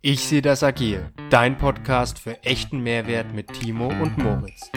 Ich 0.00 0.24
sehe 0.24 0.42
das 0.42 0.62
agil. 0.62 1.10
Dein 1.28 1.58
Podcast 1.58 2.18
für 2.18 2.42
echten 2.42 2.80
Mehrwert 2.80 3.34
mit 3.34 3.52
Timo 3.52 3.88
und 3.88 4.16
Moritz. 4.16 4.70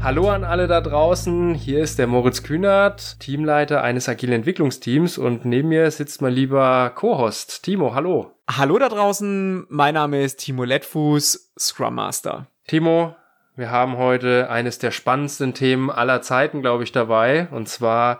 Hallo 0.00 0.28
an 0.30 0.42
alle 0.42 0.66
da 0.66 0.80
draußen. 0.80 1.54
Hier 1.54 1.80
ist 1.80 2.00
der 2.00 2.08
Moritz 2.08 2.42
Kühnert, 2.42 3.20
Teamleiter 3.20 3.82
eines 3.82 4.08
agilen 4.08 4.34
Entwicklungsteams 4.34 5.16
und 5.16 5.44
neben 5.44 5.68
mir 5.68 5.88
sitzt 5.92 6.22
mein 6.22 6.32
lieber 6.32 6.90
Co-Host 6.90 7.62
Timo. 7.62 7.94
Hallo. 7.94 8.32
Hallo 8.50 8.78
da 8.80 8.88
draußen. 8.88 9.66
Mein 9.68 9.94
Name 9.94 10.24
ist 10.24 10.38
Timo 10.38 10.64
Lettfuß, 10.64 11.52
Scrum 11.56 11.94
Master. 11.94 12.48
Timo, 12.66 13.14
wir 13.54 13.70
haben 13.70 13.96
heute 13.96 14.50
eines 14.50 14.78
der 14.78 14.90
spannendsten 14.90 15.54
Themen 15.54 15.88
aller 15.88 16.20
Zeiten, 16.22 16.62
glaube 16.62 16.82
ich, 16.82 16.90
dabei. 16.90 17.48
Und 17.50 17.68
zwar 17.68 18.18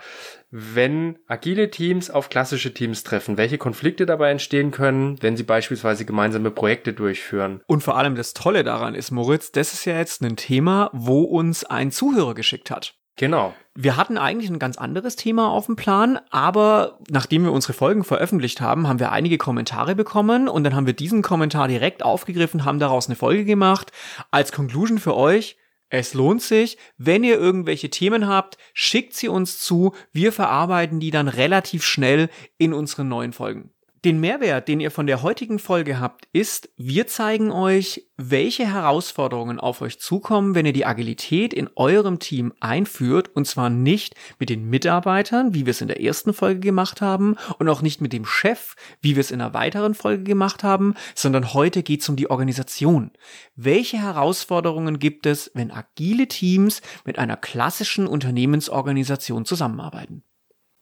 wenn 0.53 1.19
agile 1.27 1.71
Teams 1.71 2.11
auf 2.11 2.29
klassische 2.29 2.75
Teams 2.75 3.03
treffen, 3.03 3.39
welche 3.39 3.57
Konflikte 3.57 4.05
dabei 4.05 4.31
entstehen 4.31 4.71
können, 4.71 5.21
wenn 5.23 5.37
sie 5.37 5.45
beispielsweise 5.45 6.05
gemeinsame 6.05 6.51
Projekte 6.51 6.93
durchführen. 6.93 7.63
Und 7.67 7.83
vor 7.83 7.97
allem 7.97 8.15
das 8.15 8.35
Tolle 8.35 8.63
daran 8.63 8.95
ist, 8.95 9.11
Moritz, 9.11 9.51
das 9.51 9.73
ist 9.73 9.87
ja 9.87 9.97
jetzt 9.97 10.23
ein 10.23 10.37
Thema, 10.37 10.91
wo 10.93 11.23
uns 11.23 11.65
ein 11.65 11.91
Zuhörer 11.91 12.35
geschickt 12.35 12.71
hat. 12.71 12.95
Genau. 13.17 13.55
Wir 13.75 13.97
hatten 13.97 14.19
eigentlich 14.19 14.51
ein 14.51 14.59
ganz 14.59 14.77
anderes 14.77 15.17
Thema 15.17 15.51
auf 15.51 15.67
dem 15.67 15.77
Plan, 15.77 16.19
aber 16.31 16.99
nachdem 17.11 17.45
wir 17.45 17.53
unsere 17.53 17.73
Folgen 17.73 18.05
veröffentlicht 18.05 18.61
haben, 18.61 18.89
haben 18.89 19.01
wir 19.01 19.13
einige 19.13 19.39
Kommentare 19.39 19.95
bekommen 19.95 20.49
und 20.49 20.65
dann 20.65 20.75
haben 20.75 20.87
wir 20.87 20.93
diesen 20.93 21.23
Kommentar 21.23 21.69
direkt 21.69 22.03
aufgegriffen, 22.03 22.65
haben 22.65 22.79
daraus 22.79 23.07
eine 23.07 23.17
Folge 23.17 23.45
gemacht. 23.45 23.91
Als 24.31 24.53
Conclusion 24.53 24.99
für 24.99 25.17
euch, 25.17 25.57
es 25.93 26.15
lohnt 26.15 26.41
sich, 26.41 26.79
wenn 26.97 27.23
ihr 27.23 27.39
irgendwelche 27.39 27.91
Themen 27.91 28.27
habt, 28.27 28.57
schickt 28.73 29.13
sie 29.13 29.29
uns 29.29 29.59
zu. 29.59 29.95
Wir 30.11 30.33
verarbeiten 30.33 31.01
die 31.01 31.11
dann 31.11 31.29
relativ 31.29 31.85
schnell 31.85 32.31
in 32.57 32.73
unseren 32.73 33.09
neuen 33.09 33.35
Folgen. 33.35 33.75
Den 34.05 34.19
Mehrwert, 34.19 34.67
den 34.67 34.81
ihr 34.81 34.91
von 34.91 35.07
der 35.07 35.23
heutigen 35.23 35.61
Folge 35.61 36.01
habt, 36.01 36.27
ist, 36.33 36.71
wir 36.77 37.07
zeigen 37.07 37.53
euch, 37.53 38.09
welche 38.17 38.67
Herausforderungen 38.67 39.61
auf 39.61 39.81
euch 39.81 40.01
zukommen, 40.01 40.57
wenn 40.57 40.67
ihr 40.67 40.73
die 40.73 40.85
Agilität 40.85 41.55
in 41.55 41.71
eurem 41.77 42.19
Team 42.19 42.53
einführt, 42.59 43.31
und 43.37 43.47
zwar 43.47 43.71
nicht 43.71 44.17
mit 44.41 44.51
den 44.51 44.69
Mitarbeitern, 44.69 45.55
wie 45.55 45.67
wir 45.67 45.71
es 45.71 45.81
in 45.81 45.87
der 45.87 46.03
ersten 46.03 46.35
Folge 46.35 46.59
gemacht 46.59 47.01
haben, 47.01 47.37
und 47.61 47.69
auch 47.69 47.81
nicht 47.81 48.01
mit 48.01 48.13
dem 48.13 48.25
Chef, 48.25 48.75
wie 49.01 49.15
wir 49.15 49.21
es 49.21 49.31
in 49.31 49.41
einer 49.41 49.55
weiteren 49.55 49.95
Folge 49.95 50.25
gemacht 50.25 50.65
haben, 50.65 50.95
sondern 51.15 51.55
heute 51.55 51.85
geht 51.85 52.01
es 52.01 52.09
um 52.09 52.17
die 52.17 52.29
Organisation. 52.29 53.13
Welche 53.55 53.99
Herausforderungen 53.99 54.99
gibt 54.99 55.27
es, 55.27 55.53
wenn 55.55 55.71
agile 55.71 56.27
Teams 56.27 56.83
mit 57.05 57.21
einer 57.21 57.37
klassischen 57.37 58.09
Unternehmensorganisation 58.09 59.45
zusammenarbeiten? 59.45 60.25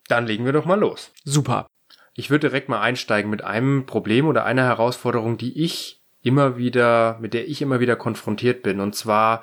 Dann 0.08 0.26
legen 0.26 0.46
wir 0.46 0.52
doch 0.52 0.64
mal 0.64 0.80
los. 0.80 1.12
Super. 1.24 1.66
Ich 2.20 2.28
würde 2.28 2.50
direkt 2.50 2.68
mal 2.68 2.82
einsteigen 2.82 3.30
mit 3.30 3.42
einem 3.42 3.86
Problem 3.86 4.26
oder 4.26 4.44
einer 4.44 4.64
Herausforderung, 4.64 5.38
die 5.38 5.58
ich 5.58 6.02
immer 6.20 6.58
wieder, 6.58 7.16
mit 7.18 7.32
der 7.32 7.48
ich 7.48 7.62
immer 7.62 7.80
wieder 7.80 7.96
konfrontiert 7.96 8.62
bin. 8.62 8.78
Und 8.80 8.94
zwar, 8.94 9.42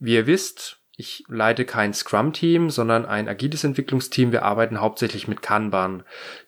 wie 0.00 0.14
ihr 0.14 0.26
wisst, 0.26 0.80
ich 0.96 1.22
leite 1.28 1.64
kein 1.64 1.94
Scrum-Team, 1.94 2.68
sondern 2.70 3.06
ein 3.06 3.28
agiles 3.28 3.62
Entwicklungsteam. 3.62 4.32
Wir 4.32 4.42
arbeiten 4.42 4.80
hauptsächlich 4.80 5.28
mit 5.28 5.40
Kanban. 5.40 6.02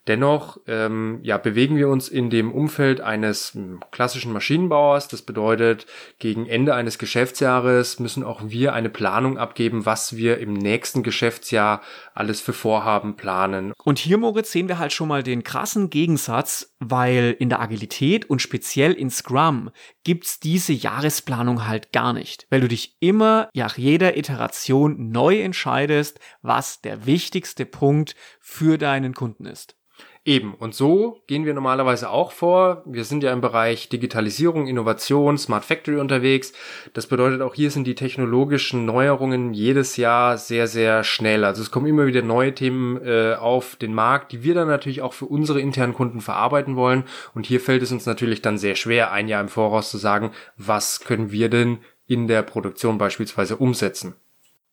Dennoch 0.07 0.59
ähm, 0.69 1.19
ja, 1.23 1.37
bewegen 1.37 1.77
wir 1.77 1.89
uns 1.89 2.09
in 2.09 2.31
dem 2.31 2.53
Umfeld 2.53 3.01
eines 3.01 3.55
hm, 3.55 3.81
klassischen 3.91 4.33
Maschinenbauers. 4.33 5.09
Das 5.09 5.23
bedeutet, 5.23 5.87
gegen 6.21 6.47
Ende 6.47 6.75
eines 6.75 6.99
Geschäftsjahres 6.99 7.99
müssen 7.99 8.23
auch 8.23 8.43
wir 8.45 8.73
eine 8.73 8.89
Planung 8.89 9.37
abgeben, 9.37 9.85
was 9.85 10.17
wir 10.17 10.39
im 10.39 10.53
nächsten 10.53 11.03
Geschäftsjahr 11.03 11.83
alles 12.15 12.41
für 12.41 12.53
Vorhaben 12.53 13.17
planen. 13.17 13.73
Und 13.83 13.99
hier, 13.99 14.17
Moritz, 14.17 14.53
sehen 14.53 14.69
wir 14.69 14.79
halt 14.79 14.93
schon 14.93 15.09
mal 15.09 15.25
den 15.25 15.43
krassen 15.43 15.91
Gegensatz, 15.91 16.75
weil 16.79 17.35
in 17.39 17.49
der 17.49 17.61
Agilität 17.61 18.31
und 18.31 18.41
speziell 18.41 18.93
in 18.93 19.11
Scrum 19.11 19.71
gibt's 20.05 20.39
diese 20.39 20.73
Jahresplanung 20.73 21.67
halt 21.67 21.93
gar 21.93 22.13
nicht, 22.13 22.47
weil 22.49 22.61
du 22.61 22.69
dich 22.69 22.97
immer 23.01 23.49
nach 23.55 23.77
jeder 23.77 24.17
Iteration 24.17 25.11
neu 25.11 25.41
entscheidest, 25.41 26.21
was 26.43 26.81
der 26.81 27.07
wichtigste 27.07 27.67
Punkt 27.67 28.15
für 28.41 28.79
deinen 28.79 29.13
Kunden 29.13 29.47
ist. 29.47 29.77
Eben, 30.27 30.55
und 30.55 30.75
so 30.75 31.23
gehen 31.29 31.45
wir 31.45 31.55
normalerweise 31.55 32.11
auch 32.11 32.33
vor. 32.33 32.83
Wir 32.85 33.05
sind 33.05 33.23
ja 33.23 33.33
im 33.33 33.41
Bereich 33.41 33.89
Digitalisierung, 33.89 34.67
Innovation, 34.67 35.39
Smart 35.39 35.65
Factory 35.65 35.99
unterwegs. 35.99 36.53
Das 36.95 37.07
bedeutet, 37.07 37.43
auch 37.43 37.55
hier 37.55 37.71
sind 37.71 37.87
die 37.87 37.95
technologischen 37.95 38.85
Neuerungen 38.87 39.55
jedes 39.55 39.97
Jahr 39.97 40.37
sehr, 40.37 40.67
sehr 40.67 41.05
schnell. 41.05 41.45
Also 41.45 41.63
es 41.63 41.71
kommen 41.71 41.87
immer 41.87 42.09
wieder 42.09 42.23
neue 42.23 42.53
Themen 42.53 43.01
äh, 43.07 43.37
auf 43.39 43.77
den 43.77 43.95
Markt, 43.95 44.33
die 44.33 44.43
wir 44.43 44.55
dann 44.55 44.67
natürlich 44.67 45.01
auch 45.01 45.13
für 45.13 45.27
unsere 45.27 45.61
internen 45.61 45.95
Kunden 45.95 46.21
verarbeiten 46.21 46.75
wollen. 46.75 47.05
Und 47.33 47.47
hier 47.47 47.61
fällt 47.61 47.85
es 47.85 47.93
uns 47.93 48.05
natürlich 48.05 48.43
dann 48.43 48.59
sehr 48.59 48.75
schwer, 48.75 49.13
ein 49.13 49.29
Jahr 49.29 49.41
im 49.41 49.49
Voraus 49.49 49.93
zu 49.93 49.97
sagen, 49.97 50.33
was 50.57 50.99
können 50.99 51.31
wir 51.31 51.49
denn 51.49 51.79
in 52.09 52.27
der 52.27 52.43
Produktion 52.43 52.99
beispielsweise 52.99 53.59
umsetzen. 53.59 54.17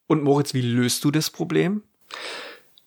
Und 0.08 0.24
Moritz, 0.24 0.56
wie 0.56 0.62
löst 0.64 1.04
du 1.04 1.12
das 1.12 1.30
Problem? 1.30 1.84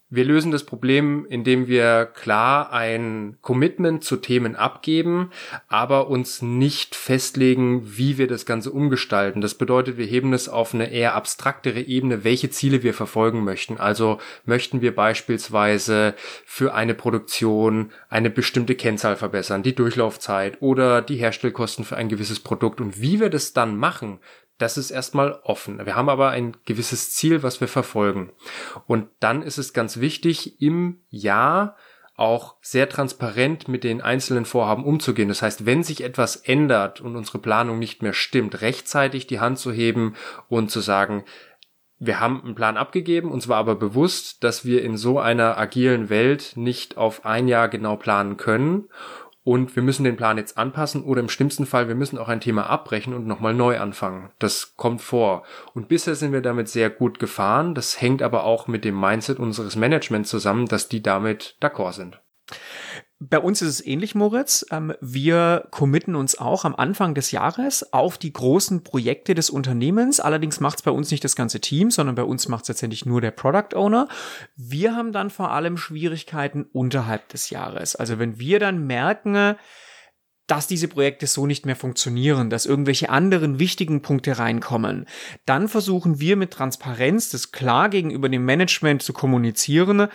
Wir 0.09 0.25
lösen 0.25 0.53
das 0.53 0.63
Problem, 0.63 1.27
indem 1.29 1.67
wir 1.67 2.07
klar 2.07 2.73
ein 2.73 3.39
Commitment 3.41 4.05
zu 4.05 4.17
Themen 4.19 4.55
abgeben, 4.55 5.33
aber 5.67 6.07
uns 6.07 6.43
nicht 6.43 6.95
festlegen, 6.95 7.83
wie 7.99 8.17
wir 8.17 8.29
das 8.29 8.47
Ganze 8.47 8.71
umgestalten. 8.71 9.41
Das 9.41 9.55
bedeutet, 9.55 9.97
wir 9.97 10.07
heben 10.07 10.33
es 10.33 10.49
auf 10.49 10.75
eine 10.75 10.93
eher 10.93 11.17
abstraktere 11.17 11.81
Ebene, 11.81 12.23
welche 12.23 12.51
Ziele 12.51 12.85
wir 12.85 12.95
verfolgen 12.95 13.43
möchten. 13.43 13.79
Also 13.79 14.21
möchten 14.45 14.81
wir 14.81 14.95
beispielsweise 14.95 16.15
für 16.45 16.73
eine 16.73 16.95
Produktion 16.95 17.91
eine 18.09 18.31
bestimmte 18.31 18.77
Kennzahl 18.77 19.17
verbessern, 19.17 19.65
die 19.65 19.75
Durchlaufzeit 19.75 20.63
oder 20.63 21.03
die 21.03 21.17
Herstellkosten 21.17 21.85
für 21.85 21.97
ein 21.97 22.09
gewisses 22.09 22.39
Produkt. 22.39 22.81
Und 22.81 23.01
wie 23.01 23.19
wir 23.19 23.29
das 23.29 23.55
dann 23.55 23.77
machen, 23.77 24.21
das 24.59 24.79
ist 24.79 24.91
erstmal 24.91 25.41
offen. 25.43 25.85
Wir 25.85 25.97
haben 25.97 26.09
aber 26.09 26.31
ein 26.31 26.57
gewisses 26.65 27.13
Ziel, 27.13 27.43
was 27.43 27.61
wir 27.61 27.69
verfolgen. 27.69 28.33
Und 28.87 29.09
dann 29.21 29.43
ist 29.43 29.59
es 29.59 29.73
ganz 29.73 29.99
wichtig, 30.01 30.61
im 30.63 31.01
Jahr 31.11 31.77
auch 32.17 32.57
sehr 32.63 32.89
transparent 32.89 33.69
mit 33.69 33.85
den 33.85 34.01
einzelnen 34.01 34.47
Vorhaben 34.47 34.85
umzugehen. 34.85 35.29
Das 35.29 35.43
heißt, 35.43 35.67
wenn 35.67 35.83
sich 35.83 36.03
etwas 36.03 36.37
ändert 36.37 37.01
und 37.03 37.15
unsere 37.15 37.39
Planung 37.39 37.79
nicht 37.79 38.03
mehr 38.03 38.15
stimmt, 38.15 38.63
rechtzeitig 38.63 39.27
die 39.27 39.41
Hand 39.41 39.59
zu 39.59 39.71
heben 39.71 40.15
und 40.49 40.71
zu 40.71 40.81
sagen, 40.81 41.25
wir 41.99 42.21
haben 42.21 42.43
einen 42.43 42.55
Plan 42.55 42.77
abgegeben, 42.77 43.31
uns 43.31 43.49
war 43.49 43.57
aber 43.57 43.75
bewusst, 43.75 44.45
dass 44.45 44.65
wir 44.65 44.83
in 44.83 44.97
so 44.97 45.19
einer 45.19 45.57
agilen 45.57 46.11
Welt 46.11 46.53
nicht 46.55 46.97
auf 46.97 47.25
ein 47.25 47.49
Jahr 47.49 47.69
genau 47.69 47.97
planen 47.97 48.37
können 48.37 48.89
und 49.47 49.77
wir 49.77 49.83
müssen 49.85 50.03
den 50.03 50.17
Plan 50.17 50.39
jetzt 50.39 50.59
anpassen 50.59 51.05
oder 51.05 51.21
im 51.21 51.29
schlimmsten 51.29 51.67
Fall, 51.67 51.87
wir 51.87 51.95
müssen 51.95 52.19
auch 52.19 52.27
ein 52.27 52.41
Thema 52.41 52.69
abbrechen 52.69 53.15
und 53.15 53.29
nochmal 53.29 53.55
neu 53.55 53.79
anfangen. 53.79 54.31
Das 54.41 54.75
kommt 54.77 55.01
vor. 55.01 55.45
Und 55.73 55.87
bisher 55.87 56.17
sind 56.17 56.33
wir 56.33 56.41
damit 56.41 56.67
sehr 56.69 56.91
gut 56.91 57.21
gefahren. 57.21 57.73
Das 57.73 58.01
hängt 58.01 58.23
aber 58.23 58.43
auch 58.43 58.67
mit 58.67 58.85
dem 58.85 58.99
Mindset 58.99 59.39
unseres 59.39 59.77
Managements 59.77 60.31
zusammen, 60.31 60.67
dass 60.67 60.89
die 60.89 61.01
damit 61.01 61.57
d'accord 61.63 61.93
sind. 61.93 62.21
Bei 63.29 63.41
uns 63.41 63.61
ist 63.61 63.69
es 63.69 63.87
ähnlich, 63.87 64.15
Moritz. 64.15 64.65
Ähm, 64.71 64.95
wir 65.01 65.67
committen 65.71 66.15
uns 66.15 66.39
auch 66.39 66.65
am 66.65 66.77
Anfang 66.77 67.15
des 67.15 67.33
Jahres 67.33 67.93
auf 67.93 68.19
die 68.19 68.33
großen 68.33 68.85
Projekte 68.85 69.35
des 69.35 69.51
Unternehmens. 69.51 70.21
Allerdings 70.21 70.61
macht 70.61 70.79
es 70.79 70.83
bei 70.83 70.91
uns 70.93 71.11
nicht 71.11 71.25
das 71.25 71.35
ganze 71.35 71.61
Team, 71.61 71.91
sondern 71.91 72.15
bei 72.15 72.23
uns 72.23 72.49
macht 72.49 72.63
es 72.65 72.69
letztendlich 72.69 73.05
nur 73.05 73.21
der 73.21 73.33
Product 73.33 73.75
Owner. 73.75 74.09
Wir 74.57 74.95
haben 74.95 75.13
dann 75.13 75.31
vor 75.31 75.51
allem 75.51 75.77
Schwierigkeiten 75.77 76.67
unterhalb 76.73 77.29
des 77.31 77.51
Jahres. 77.51 77.97
Also 77.97 78.19
wenn 78.19 78.39
wir 78.39 78.61
dann 78.61 78.87
merken, 78.87 79.57
dass 80.47 80.67
diese 80.67 80.89
Projekte 80.89 81.27
so 81.27 81.47
nicht 81.47 81.67
mehr 81.67 81.77
funktionieren, 81.77 82.51
dass 82.51 82.67
irgendwelche 82.67 83.11
anderen 83.11 83.59
wichtigen 83.59 84.03
Punkte 84.03 84.39
reinkommen, 84.39 85.07
dann 85.45 85.69
versuchen 85.69 86.21
wir 86.21 86.37
mit 86.37 86.53
Transparenz 86.53 87.31
das 87.31 87.53
klar 87.53 87.89
gegenüber 87.89 88.29
dem 88.29 88.45
Management 88.45 89.03
zu 89.03 89.13
kommunizieren, 89.13 90.09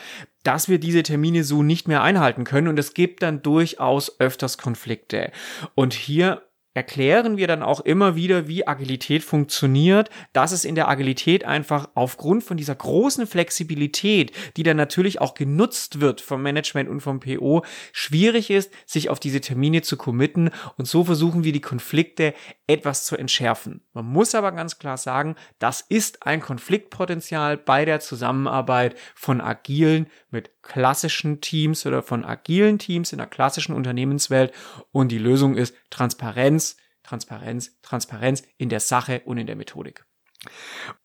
dass 0.44 0.70
wir 0.70 0.80
diese 0.80 1.04
Termine 1.04 1.44
so 1.44 1.64
nicht 1.64 1.88
mehr 1.88 2.02
einhalten 2.02 2.44
können 2.46 2.68
und 2.68 2.80
es 2.80 2.94
gibt 2.94 3.22
dann 3.22 3.42
durchaus 3.42 4.20
öfters 4.20 4.58
Konflikte. 4.58 5.32
Und 5.76 5.94
hier 5.94 6.42
erklären 6.74 7.38
wir 7.38 7.48
dann 7.48 7.64
auch 7.64 7.82
immer 7.82 8.16
wieder, 8.16 8.48
wie 8.48 8.68
Agilität 8.68 9.24
funktioniert, 9.24 10.10
dass 10.34 10.52
es 10.52 10.64
in 10.64 10.76
der 10.76 10.88
Agilität 10.88 11.44
einfach 11.44 11.90
aufgrund 11.96 12.44
von 12.44 12.56
dieser 12.56 12.76
großen 12.76 13.28
Flexibilität, 13.28 14.32
die 14.56 14.64
dann 14.64 14.78
natürlich 14.78 15.20
auch 15.20 15.34
genutzt 15.34 16.00
wird 16.00 16.22
vom 16.22 16.42
Management 16.42 16.90
und 16.90 17.02
vom 17.02 17.20
PO, 17.20 17.66
schwierig 17.92 18.50
ist, 18.50 18.72
sich 18.86 19.10
auf 19.10 19.20
diese 19.20 19.42
Termine 19.42 19.82
zu 19.82 19.98
committen 19.98 20.50
und 20.78 20.86
so 20.86 21.04
versuchen 21.04 21.44
wir 21.44 21.52
die 21.52 21.62
Konflikte 21.62 22.34
etwas 22.68 23.06
zu 23.06 23.18
entschärfen. 23.18 23.82
Man 23.94 24.06
muss 24.06 24.34
aber 24.34 24.54
ganz 24.54 24.80
klar 24.80 24.98
sagen, 24.98 25.36
das 25.60 25.82
ist 25.82 26.26
ein 26.26 26.42
Konfliktpotenzial 26.42 27.58
bei 27.58 27.84
der 27.84 28.00
Zusammenarbeit 28.00 28.96
von 29.14 29.42
agilen 29.42 30.08
mit 30.30 30.52
klassischen 30.62 31.42
Teams 31.42 31.86
oder 31.86 32.02
von 32.02 32.24
agilen 32.24 32.80
Teams 32.80 33.12
in 33.12 33.18
der 33.18 33.28
klassischen 33.28 33.76
Unternehmenswelt 33.76 34.54
und 34.92 35.12
die 35.12 35.18
Lösung 35.18 35.58
ist 35.58 35.76
Transparenz, 35.90 36.61
Transparenz, 37.04 37.80
Transparenz 37.82 38.44
in 38.58 38.70
der 38.70 38.80
Sache 38.80 39.22
und 39.26 39.38
in 39.38 39.48
der 39.48 39.56
Methodik. 39.56 40.06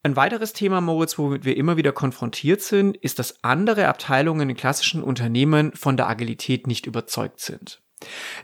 Ein 0.03 0.17
weiteres 0.17 0.53
Thema, 0.53 0.81
Moritz, 0.81 1.19
womit 1.19 1.45
wir 1.45 1.57
immer 1.57 1.77
wieder 1.77 1.93
konfrontiert 1.93 2.63
sind, 2.63 2.97
ist, 2.97 3.19
dass 3.19 3.45
andere 3.45 3.89
Abteilungen 3.89 4.49
in 4.49 4.57
klassischen 4.57 5.03
Unternehmen 5.03 5.73
von 5.73 5.97
der 5.97 6.09
Agilität 6.09 6.67
nicht 6.67 6.87
überzeugt 6.87 7.41
sind. 7.41 7.83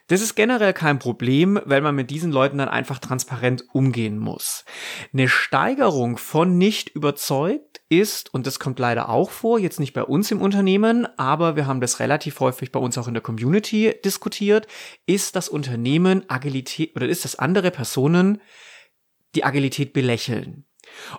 Das 0.07 0.23
ist 0.23 0.35
generell 0.35 0.73
kein 0.73 0.99
Problem, 0.99 1.61
weil 1.65 1.83
man 1.83 1.95
mit 1.95 2.11
diesen 2.11 2.33
Leuten 2.33 2.59
dann 2.59 2.69
einfach 2.69 2.99
transparent 2.99 3.65
umgehen 3.73 4.19
muss. 4.19 4.65
Eine 5.13 5.29
Steigerung 5.29 6.17
von 6.17 6.57
nicht 6.57 6.89
überzeugt 6.91 7.83
ist, 7.89 8.33
und 8.33 8.47
das 8.47 8.59
kommt 8.59 8.79
leider 8.79 9.11
auch 9.11 9.31
vor, 9.31 9.59
jetzt 9.59 9.79
nicht 9.79 9.93
bei 9.93 10.03
uns 10.03 10.31
im 10.31 10.41
Unternehmen, 10.41 11.07
aber 11.19 11.57
wir 11.57 11.67
haben 11.67 11.83
das 11.83 12.01
relativ 12.01 12.41
häufig 12.41 12.73
bei 12.73 12.81
uns 12.81 12.97
auch 12.97 13.09
in 13.09 13.15
der 13.15 13.23
Community 13.23 13.95
diskutiert, 14.05 14.67
ist 15.07 15.37
das 15.37 15.51
Unternehmen 15.51 16.29
Agilität 16.29 16.97
oder 16.97 17.07
ist 17.07 17.25
das 17.25 17.39
andere 17.39 17.71
Personen 17.71 18.41
die 19.35 19.45
Agilität 19.45 19.93
belächeln. 19.93 20.67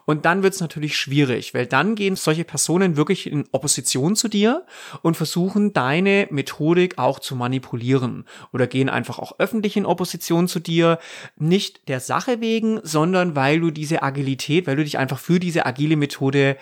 Und 0.06 0.26
dann 0.26 0.44
wird 0.44 0.54
es 0.54 0.62
natürlich 0.62 0.98
schwierig, 0.98 1.54
weil 1.54 1.66
dann 1.66 1.96
gehen 1.96 2.16
solche 2.16 2.44
Personen 2.44 2.98
wirklich 2.98 3.28
in 3.28 3.46
Opposition 3.52 4.16
zu 4.16 4.28
dir 4.28 4.66
und 5.02 5.18
versuchen 5.18 5.74
deine 5.74 6.28
Methodik 6.32 6.98
auch 6.98 7.20
zu 7.20 7.36
manipulieren 7.36 8.26
oder 8.52 8.68
gehen 8.68 8.90
einfach 8.90 9.20
auch 9.20 9.40
öffentlich 9.40 9.78
in 9.78 9.86
Opposition 9.86 10.48
zu 10.48 10.60
dir, 10.60 11.00
nicht 11.38 11.88
der 11.88 12.00
Sache 12.00 12.42
wegen, 12.42 12.80
sondern 12.84 13.36
weil 13.36 13.60
du 13.60 13.72
diese 13.72 14.04
Agilität, 14.04 14.68
weil 14.68 14.76
du 14.76 14.84
dich 14.84 14.98
einfach 14.98 15.20
für 15.20 15.40
diese 15.40 15.66
agile 15.66 15.96
Methode 15.96 16.58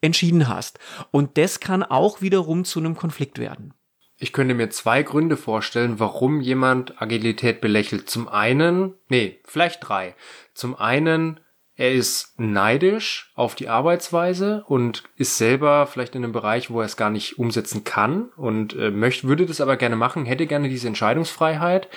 entschieden 0.00 0.48
hast. 0.48 0.78
Und 1.10 1.36
das 1.38 1.60
kann 1.60 1.82
auch 1.82 2.20
wiederum 2.20 2.64
zu 2.64 2.78
einem 2.78 2.96
Konflikt 2.96 3.38
werden. 3.38 3.74
Ich 4.22 4.34
könnte 4.34 4.54
mir 4.54 4.68
zwei 4.68 5.02
Gründe 5.02 5.38
vorstellen, 5.38 5.98
warum 5.98 6.42
jemand 6.42 7.00
Agilität 7.00 7.62
belächelt. 7.62 8.10
Zum 8.10 8.28
einen, 8.28 8.92
nee, 9.08 9.40
vielleicht 9.46 9.88
drei. 9.88 10.14
Zum 10.52 10.76
einen, 10.76 11.40
er 11.80 11.92
ist 11.92 12.38
neidisch 12.38 13.32
auf 13.34 13.54
die 13.54 13.70
Arbeitsweise 13.70 14.64
und 14.68 15.04
ist 15.16 15.38
selber 15.38 15.86
vielleicht 15.86 16.14
in 16.14 16.22
einem 16.22 16.34
Bereich, 16.34 16.70
wo 16.70 16.80
er 16.80 16.84
es 16.84 16.98
gar 16.98 17.08
nicht 17.08 17.38
umsetzen 17.38 17.84
kann 17.84 18.28
und 18.36 18.76
äh, 18.76 18.90
möchte, 18.90 19.28
würde 19.28 19.46
das 19.46 19.62
aber 19.62 19.78
gerne 19.78 19.96
machen, 19.96 20.26
hätte 20.26 20.46
gerne 20.46 20.68
diese 20.68 20.88
Entscheidungsfreiheit. 20.88 21.88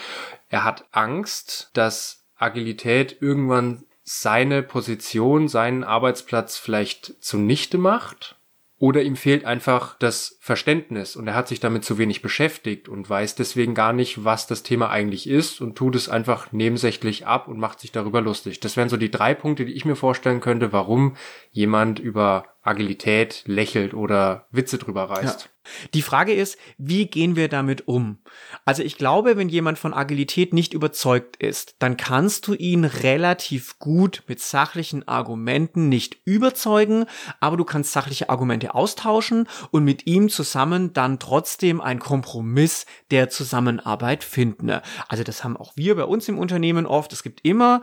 Er 0.48 0.64
hat 0.64 0.86
Angst, 0.92 1.70
dass 1.74 2.24
Agilität 2.38 3.18
irgendwann 3.20 3.84
seine 4.06 4.64
Position, 4.64 5.50
seinen 5.50 5.84
Arbeitsplatz 5.84 6.56
vielleicht 6.56 7.22
zunichte 7.22 7.78
macht 7.78 8.38
oder 8.84 9.02
ihm 9.02 9.16
fehlt 9.16 9.46
einfach 9.46 9.98
das 9.98 10.36
Verständnis 10.42 11.16
und 11.16 11.26
er 11.26 11.36
hat 11.36 11.48
sich 11.48 11.62
damit 11.62 11.86
zu 11.86 11.98
wenig 11.98 12.22
beschäftigt 12.22 12.90
und 12.90 13.10
weiß 13.10 13.36
deswegen 13.36 13.76
gar 13.76 13.94
nicht, 13.94 14.26
was 14.26 14.46
das 14.46 14.62
Thema 14.62 14.90
eigentlich 14.90 15.26
ist 15.30 15.62
und 15.62 15.78
tut 15.78 15.96
es 15.96 16.10
einfach 16.10 16.52
nebensächlich 16.52 17.26
ab 17.26 17.48
und 17.48 17.60
macht 17.60 17.80
sich 17.80 17.94
darüber 17.94 18.20
lustig. 18.20 18.60
Das 18.60 18.76
wären 18.76 18.90
so 18.90 18.98
die 18.98 19.10
drei 19.10 19.36
Punkte, 19.36 19.64
die 19.64 19.72
ich 19.72 19.86
mir 19.86 19.96
vorstellen 19.96 20.42
könnte, 20.42 20.74
warum 20.74 21.16
jemand 21.54 22.00
über 22.00 22.44
Agilität 22.64 23.44
lächelt 23.46 23.94
oder 23.94 24.48
Witze 24.52 24.78
drüber 24.78 25.10
reißt. 25.10 25.42
Ja. 25.42 25.50
Die 25.94 26.02
Frage 26.02 26.34
ist, 26.34 26.58
wie 26.78 27.06
gehen 27.06 27.36
wir 27.36 27.48
damit 27.48 27.88
um? 27.88 28.18
Also 28.66 28.84
ich 28.84 28.98
glaube, 28.98 29.38
wenn 29.38 29.48
jemand 29.48 29.80
von 29.80 29.94
Agilität 29.94 30.54
nicht 30.54 30.74
überzeugt 30.74 31.38
ist, 31.38 31.76
dann 31.80 31.96
kannst 31.96 32.48
du 32.48 32.54
ihn 32.54 32.84
relativ 32.84 33.80
gut 33.80 34.24
mit 34.28 34.42
sachlichen 34.42 35.08
Argumenten 35.08 35.88
nicht 35.88 36.18
überzeugen, 36.26 37.06
aber 37.40 37.56
du 37.56 37.64
kannst 37.64 37.94
sachliche 37.94 38.30
Argumente 38.30 38.76
austauschen 38.76 39.48
und 39.72 39.86
mit 39.86 40.06
ihm 40.06 40.30
zusammen 40.30 40.92
dann 40.94 41.20
trotzdem 41.20 41.80
ein 41.80 42.00
Kompromiss 42.00 42.86
der 43.12 43.30
Zusammenarbeit 43.30 44.24
finden. 44.24 44.82
Also 45.08 45.24
das 45.24 45.44
haben 45.44 45.56
auch 45.56 45.74
wir 45.76 45.96
bei 45.96 46.06
uns 46.06 46.28
im 46.28 46.40
Unternehmen 46.40 46.86
oft. 46.86 47.14
Es 47.14 47.24
gibt 47.24 47.40
immer 47.44 47.82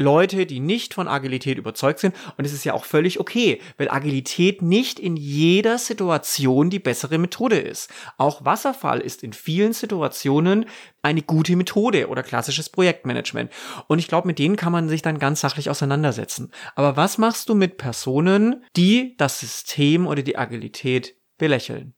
Leute, 0.00 0.46
die 0.46 0.60
nicht 0.60 0.94
von 0.94 1.08
Agilität 1.08 1.58
überzeugt 1.58 2.00
sind. 2.00 2.16
Und 2.36 2.44
es 2.44 2.52
ist 2.52 2.64
ja 2.64 2.72
auch 2.74 2.84
völlig 2.84 3.20
okay, 3.20 3.60
weil 3.76 3.90
Agilität 3.90 4.62
nicht 4.62 4.98
in 4.98 5.16
jeder 5.16 5.78
Situation 5.78 6.70
die 6.70 6.78
bessere 6.78 7.18
Methode 7.18 7.58
ist. 7.58 7.90
Auch 8.16 8.44
Wasserfall 8.44 9.00
ist 9.00 9.22
in 9.22 9.32
vielen 9.32 9.72
Situationen 9.72 10.66
eine 11.02 11.22
gute 11.22 11.54
Methode 11.54 12.08
oder 12.08 12.22
klassisches 12.22 12.70
Projektmanagement. 12.70 13.52
Und 13.88 13.98
ich 13.98 14.08
glaube, 14.08 14.26
mit 14.26 14.38
denen 14.38 14.56
kann 14.56 14.72
man 14.72 14.88
sich 14.88 15.02
dann 15.02 15.18
ganz 15.18 15.40
sachlich 15.40 15.70
auseinandersetzen. 15.70 16.50
Aber 16.74 16.96
was 16.96 17.18
machst 17.18 17.48
du 17.48 17.54
mit 17.54 17.76
Personen, 17.76 18.64
die 18.76 19.16
das 19.18 19.40
System 19.40 20.06
oder 20.06 20.22
die 20.22 20.38
Agilität 20.38 21.14
belächeln? 21.38 21.94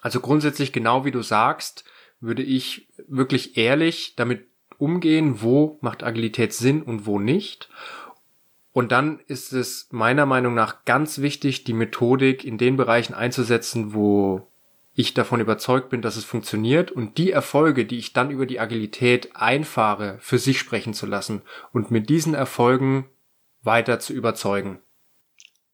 Also 0.00 0.20
grundsätzlich 0.20 0.72
genau 0.72 1.04
wie 1.04 1.10
du 1.10 1.22
sagst, 1.22 1.84
würde 2.20 2.42
ich 2.42 2.88
wirklich 3.06 3.56
ehrlich 3.56 4.14
damit 4.16 4.46
umgehen, 4.78 5.42
wo 5.42 5.78
macht 5.80 6.02
Agilität 6.02 6.54
Sinn 6.54 6.82
und 6.82 7.04
wo 7.04 7.18
nicht. 7.18 7.68
Und 8.72 8.92
dann 8.92 9.18
ist 9.26 9.52
es 9.52 9.88
meiner 9.90 10.24
Meinung 10.24 10.54
nach 10.54 10.84
ganz 10.84 11.18
wichtig, 11.18 11.64
die 11.64 11.72
Methodik 11.72 12.44
in 12.44 12.58
den 12.58 12.76
Bereichen 12.76 13.12
einzusetzen, 13.12 13.92
wo 13.92 14.46
ich 14.94 15.14
davon 15.14 15.40
überzeugt 15.40 15.90
bin, 15.90 16.02
dass 16.02 16.16
es 16.16 16.24
funktioniert 16.24 16.90
und 16.90 17.18
die 17.18 17.30
Erfolge, 17.30 17.84
die 17.84 17.98
ich 17.98 18.12
dann 18.12 18.30
über 18.30 18.46
die 18.46 18.60
Agilität 18.60 19.36
einfahre, 19.36 20.18
für 20.20 20.38
sich 20.38 20.58
sprechen 20.58 20.94
zu 20.94 21.06
lassen 21.06 21.42
und 21.72 21.90
mit 21.90 22.08
diesen 22.08 22.34
Erfolgen 22.34 23.08
weiter 23.62 24.00
zu 24.00 24.12
überzeugen. 24.12 24.80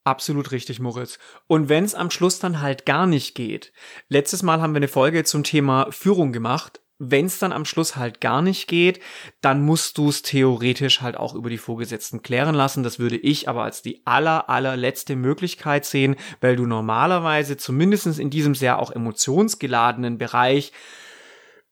Absolut 0.05 0.53
richtig, 0.53 0.81
Moritz. 0.81 1.19
Und 1.47 1.71
wenn 1.71 1.85
es 1.85 1.95
am 1.95 2.11
Schluss 2.11 2.39
dann 2.39 2.61
halt 2.61 2.85
gar 2.85 3.07
nicht 3.07 3.35
geht. 3.35 3.73
Letztes 4.09 4.43
Mal 4.43 4.61
haben 4.61 4.75
wir 4.75 4.79
eine 4.79 4.89
Folge 4.89 5.25
zum 5.25 5.43
Thema 5.43 5.91
Führung 5.91 6.33
gemacht 6.33 6.81
wenn 7.11 7.27
es 7.27 7.39
dann 7.39 7.53
am 7.53 7.65
Schluss 7.65 7.97
halt 7.97 8.21
gar 8.21 8.43
nicht 8.43 8.69
geht, 8.69 9.01
dann 9.41 9.63
musst 9.63 9.99
du 9.99 10.09
es 10.09 10.23
theoretisch 10.23 11.01
halt 11.01 11.17
auch 11.17 11.35
über 11.35 11.51
die 11.51 11.59
Vorgesetzten 11.59 12.23
klären 12.23 12.55
lassen. 12.55 12.83
Das 12.83 12.99
würde 12.99 13.17
ich 13.17 13.49
aber 13.49 13.65
als 13.65 13.83
die 13.83 14.03
aller, 14.07 14.49
allerletzte 14.49 15.17
Möglichkeit 15.17 15.85
sehen, 15.85 16.17
weil 16.41 16.57
du 16.57 16.67
normalerweise 16.67 17.57
zumindestens 17.57 18.19
in 18.19 18.31
diesem 18.31 18.55
sehr 18.55 18.79
auch 18.79 18.91
emotionsgeladenen 18.91 20.19
Bereich 20.19 20.73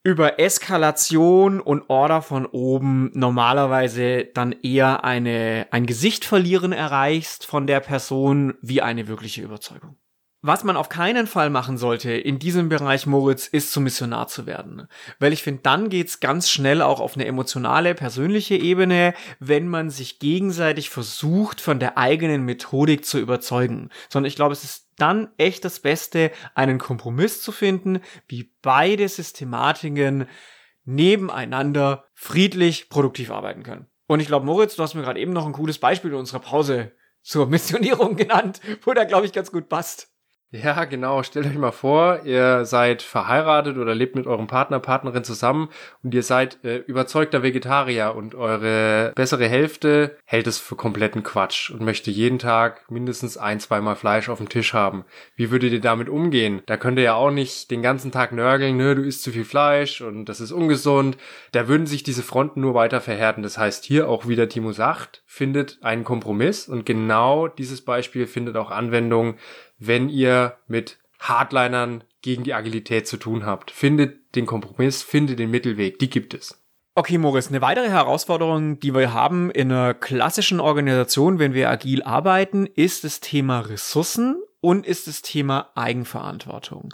über 0.03 0.37
Eskalation 0.39 1.61
und 1.61 1.89
Order 1.89 2.21
von 2.21 2.45
oben 2.45 3.09
normalerweise 3.13 4.25
dann 4.25 4.51
eher 4.51 5.05
eine, 5.05 5.67
ein 5.71 5.85
Gesicht 5.85 6.25
verlieren 6.25 6.73
erreichst 6.73 7.45
von 7.45 7.67
der 7.67 7.79
Person 7.79 8.55
wie 8.61 8.81
eine 8.81 9.07
wirkliche 9.07 9.41
Überzeugung. 9.41 9.95
Was 10.45 10.65
man 10.65 10.75
auf 10.75 10.89
keinen 10.89 11.25
Fall 11.25 11.49
machen 11.49 11.77
sollte 11.77 12.11
in 12.11 12.37
diesem 12.37 12.67
Bereich, 12.67 13.05
Moritz, 13.05 13.47
ist 13.47 13.71
zum 13.71 13.85
Missionar 13.85 14.27
zu 14.27 14.45
werden. 14.45 14.89
Weil 15.17 15.31
ich 15.31 15.41
finde, 15.41 15.61
dann 15.63 15.87
geht's 15.87 16.19
ganz 16.19 16.49
schnell 16.49 16.81
auch 16.81 16.99
auf 16.99 17.15
eine 17.15 17.25
emotionale, 17.25 17.95
persönliche 17.95 18.55
Ebene, 18.55 19.13
wenn 19.39 19.69
man 19.69 19.89
sich 19.89 20.19
gegenseitig 20.19 20.89
versucht, 20.89 21.61
von 21.61 21.79
der 21.79 21.97
eigenen 21.97 22.43
Methodik 22.43 23.05
zu 23.05 23.19
überzeugen. 23.19 23.89
Sondern 24.09 24.27
ich 24.27 24.35
glaube, 24.35 24.51
es 24.51 24.65
ist 24.65 24.89
dann 24.97 25.29
echt 25.37 25.63
das 25.63 25.79
Beste, 25.79 26.29
einen 26.55 26.77
Kompromiss 26.77 27.41
zu 27.41 27.53
finden, 27.53 28.01
wie 28.27 28.51
beide 28.61 29.07
Systematiken 29.07 30.27
nebeneinander 30.83 32.03
friedlich 32.15 32.89
produktiv 32.89 33.31
arbeiten 33.31 33.63
können. 33.63 33.87
Und 34.07 34.19
ich 34.19 34.27
glaube, 34.27 34.45
Moritz, 34.45 34.75
du 34.75 34.83
hast 34.83 34.93
mir 34.93 35.03
gerade 35.03 35.21
eben 35.21 35.31
noch 35.31 35.45
ein 35.45 35.53
cooles 35.53 35.79
Beispiel 35.79 36.11
in 36.11 36.17
unserer 36.17 36.39
Pause 36.39 36.91
zur 37.21 37.47
Missionierung 37.47 38.15
genannt, 38.17 38.59
wo 38.81 38.91
der, 38.91 39.05
glaube 39.05 39.25
ich, 39.25 39.31
ganz 39.31 39.49
gut 39.49 39.69
passt. 39.69 40.12
Ja, 40.55 40.85
genau. 40.85 41.23
Stellt 41.23 41.47
euch 41.47 41.57
mal 41.57 41.71
vor, 41.71 42.25
ihr 42.25 42.63
seid 42.65 43.01
verheiratet 43.01 43.75
oder 43.77 43.95
lebt 43.95 44.15
mit 44.15 44.27
eurem 44.27 44.45
Partner, 44.45 44.79
Partnerin 44.79 45.23
zusammen 45.23 45.69
und 46.03 46.13
ihr 46.13 46.21
seid 46.21 46.63
äh, 46.63 46.77
überzeugter 46.77 47.41
Vegetarier 47.41 48.13
und 48.15 48.35
eure 48.35 49.13
bessere 49.15 49.47
Hälfte 49.47 50.15
hält 50.25 50.45
es 50.45 50.59
für 50.59 50.75
kompletten 50.75 51.23
Quatsch 51.23 51.71
und 51.71 51.81
möchte 51.81 52.11
jeden 52.11 52.37
Tag 52.37 52.87
mindestens 52.91 53.35
ein, 53.35 53.59
zweimal 53.59 53.95
Fleisch 53.95 54.29
auf 54.29 54.37
dem 54.37 54.47
Tisch 54.47 54.75
haben. 54.75 55.05
Wie 55.35 55.49
würdet 55.49 55.73
ihr 55.73 55.81
damit 55.81 56.07
umgehen? 56.07 56.61
Da 56.67 56.77
könnt 56.77 56.99
ihr 56.99 57.05
ja 57.05 57.15
auch 57.15 57.31
nicht 57.31 57.71
den 57.71 57.81
ganzen 57.81 58.11
Tag 58.11 58.31
nörgeln, 58.31 58.77
nö, 58.77 58.93
du 58.93 59.01
isst 59.01 59.23
zu 59.23 59.31
viel 59.31 59.45
Fleisch 59.45 60.01
und 60.01 60.25
das 60.25 60.39
ist 60.39 60.51
ungesund. 60.51 61.17
Da 61.51 61.67
würden 61.67 61.87
sich 61.87 62.03
diese 62.03 62.21
Fronten 62.21 62.61
nur 62.61 62.75
weiter 62.75 63.01
verhärten. 63.01 63.41
Das 63.41 63.57
heißt, 63.57 63.85
hier 63.85 64.07
auch 64.07 64.27
wieder 64.27 64.47
Timo 64.49 64.71
sagt, 64.71 65.23
findet 65.25 65.79
einen 65.81 66.03
Kompromiss 66.03 66.69
und 66.69 66.85
genau 66.85 67.47
dieses 67.47 67.81
Beispiel 67.81 68.27
findet 68.27 68.55
auch 68.55 68.69
Anwendung 68.69 69.37
wenn 69.87 70.09
ihr 70.09 70.57
mit 70.67 70.99
Hardlinern 71.19 72.03
gegen 72.21 72.43
die 72.43 72.53
Agilität 72.53 73.07
zu 73.07 73.17
tun 73.17 73.45
habt. 73.45 73.71
Findet 73.71 74.35
den 74.35 74.45
Kompromiss, 74.45 75.03
findet 75.03 75.39
den 75.39 75.51
Mittelweg, 75.51 75.99
die 75.99 76.09
gibt 76.09 76.33
es. 76.33 76.59
Okay, 76.95 77.17
Moritz, 77.17 77.47
eine 77.47 77.61
weitere 77.61 77.89
Herausforderung, 77.89 78.79
die 78.79 78.93
wir 78.93 79.13
haben 79.13 79.49
in 79.49 79.71
einer 79.71 79.93
klassischen 79.93 80.59
Organisation, 80.59 81.39
wenn 81.39 81.53
wir 81.53 81.69
agil 81.69 82.03
arbeiten, 82.03 82.67
ist 82.67 83.03
das 83.03 83.19
Thema 83.19 83.61
Ressourcen 83.61 84.35
und 84.61 84.85
ist 84.85 85.07
das 85.07 85.21
Thema 85.21 85.71
Eigenverantwortung. 85.75 86.93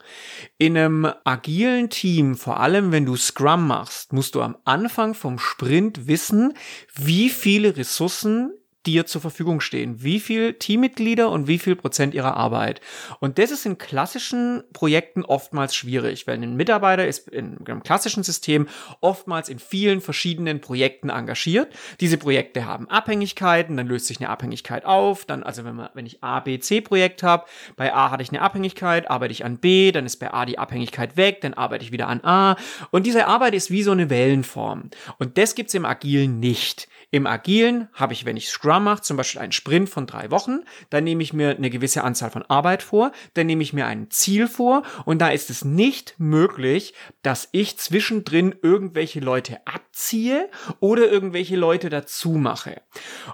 In 0.57 0.77
einem 0.77 1.11
agilen 1.25 1.89
Team, 1.89 2.35
vor 2.35 2.59
allem 2.59 2.91
wenn 2.91 3.05
du 3.05 3.15
Scrum 3.15 3.67
machst, 3.67 4.13
musst 4.13 4.35
du 4.35 4.41
am 4.41 4.57
Anfang 4.63 5.13
vom 5.13 5.37
Sprint 5.37 6.07
wissen, 6.07 6.53
wie 6.95 7.29
viele 7.29 7.75
Ressourcen 7.75 8.53
dir 8.89 9.05
zur 9.05 9.21
Verfügung 9.21 9.61
stehen. 9.61 10.01
Wie 10.01 10.19
viel 10.19 10.53
Teammitglieder 10.53 11.29
und 11.29 11.47
wie 11.47 11.59
viel 11.59 11.75
Prozent 11.75 12.15
ihrer 12.15 12.35
Arbeit. 12.35 12.81
Und 13.19 13.37
das 13.37 13.51
ist 13.51 13.65
in 13.67 13.77
klassischen 13.77 14.63
Projekten 14.73 15.23
oftmals 15.23 15.75
schwierig, 15.75 16.25
weil 16.25 16.41
ein 16.41 16.55
Mitarbeiter 16.55 17.07
ist 17.07 17.27
in 17.29 17.57
einem 17.65 17.83
klassischen 17.83 18.23
System 18.23 18.67
oftmals 18.99 19.47
in 19.47 19.59
vielen 19.59 20.01
verschiedenen 20.01 20.59
Projekten 20.59 21.09
engagiert. 21.09 21.71
Diese 21.99 22.17
Projekte 22.17 22.65
haben 22.65 22.89
Abhängigkeiten, 22.89 23.77
dann 23.77 23.85
löst 23.85 24.07
sich 24.07 24.19
eine 24.19 24.29
Abhängigkeit 24.29 24.85
auf, 24.85 25.25
dann, 25.25 25.43
also 25.43 25.63
wenn 25.65 25.75
man, 25.75 25.89
wenn 25.93 26.07
ich 26.07 26.23
A, 26.23 26.39
B, 26.39 26.59
C 26.59 26.81
Projekt 26.81 27.21
habe, 27.21 27.45
bei 27.75 27.93
A 27.93 28.09
hatte 28.09 28.23
ich 28.23 28.29
eine 28.29 28.41
Abhängigkeit, 28.41 29.09
arbeite 29.09 29.31
ich 29.31 29.45
an 29.45 29.57
B, 29.57 29.91
dann 29.91 30.07
ist 30.07 30.17
bei 30.17 30.33
A 30.33 30.45
die 30.45 30.57
Abhängigkeit 30.57 31.15
weg, 31.15 31.41
dann 31.41 31.53
arbeite 31.53 31.85
ich 31.85 31.91
wieder 31.91 32.07
an 32.07 32.23
A. 32.23 32.55
Und 32.89 33.05
diese 33.05 33.27
Arbeit 33.27 33.53
ist 33.53 33.69
wie 33.69 33.83
so 33.83 33.91
eine 33.91 34.09
Wellenform. 34.09 34.89
Und 35.19 35.37
das 35.37 35.53
gibt's 35.53 35.75
im 35.75 35.85
Agilen 35.85 36.39
nicht. 36.39 36.88
Im 37.11 37.25
Agilen 37.25 37.89
habe 37.93 38.13
ich, 38.13 38.25
wenn 38.25 38.37
ich 38.37 38.49
Scrum 38.49 38.83
mache, 38.83 39.01
zum 39.01 39.17
Beispiel 39.17 39.41
einen 39.41 39.51
Sprint 39.51 39.89
von 39.89 40.05
drei 40.05 40.29
Wochen, 40.29 40.59
dann 40.91 41.03
nehme 41.03 41.23
ich 41.23 41.33
mir 41.33 41.55
eine 41.55 41.71
gewisse 41.71 42.03
Anzahl 42.03 42.29
von 42.29 42.43
Arbeit 42.43 42.83
vor, 42.83 43.11
dann 43.33 43.47
nehme 43.47 43.63
ich 43.63 43.73
mir 43.73 43.87
ein 43.87 44.11
Ziel 44.11 44.47
vor 44.47 44.83
und 45.05 45.19
da 45.19 45.29
ist 45.29 45.49
es 45.49 45.65
nicht 45.65 46.15
möglich, 46.19 46.93
dass 47.23 47.49
ich 47.51 47.77
zwischendrin 47.77 48.53
irgendwelche 48.61 49.21
Leute 49.21 49.57
abziehe 49.65 50.49
oder 50.79 51.09
irgendwelche 51.09 51.55
Leute 51.55 51.89
dazu 51.89 52.31
mache. 52.31 52.81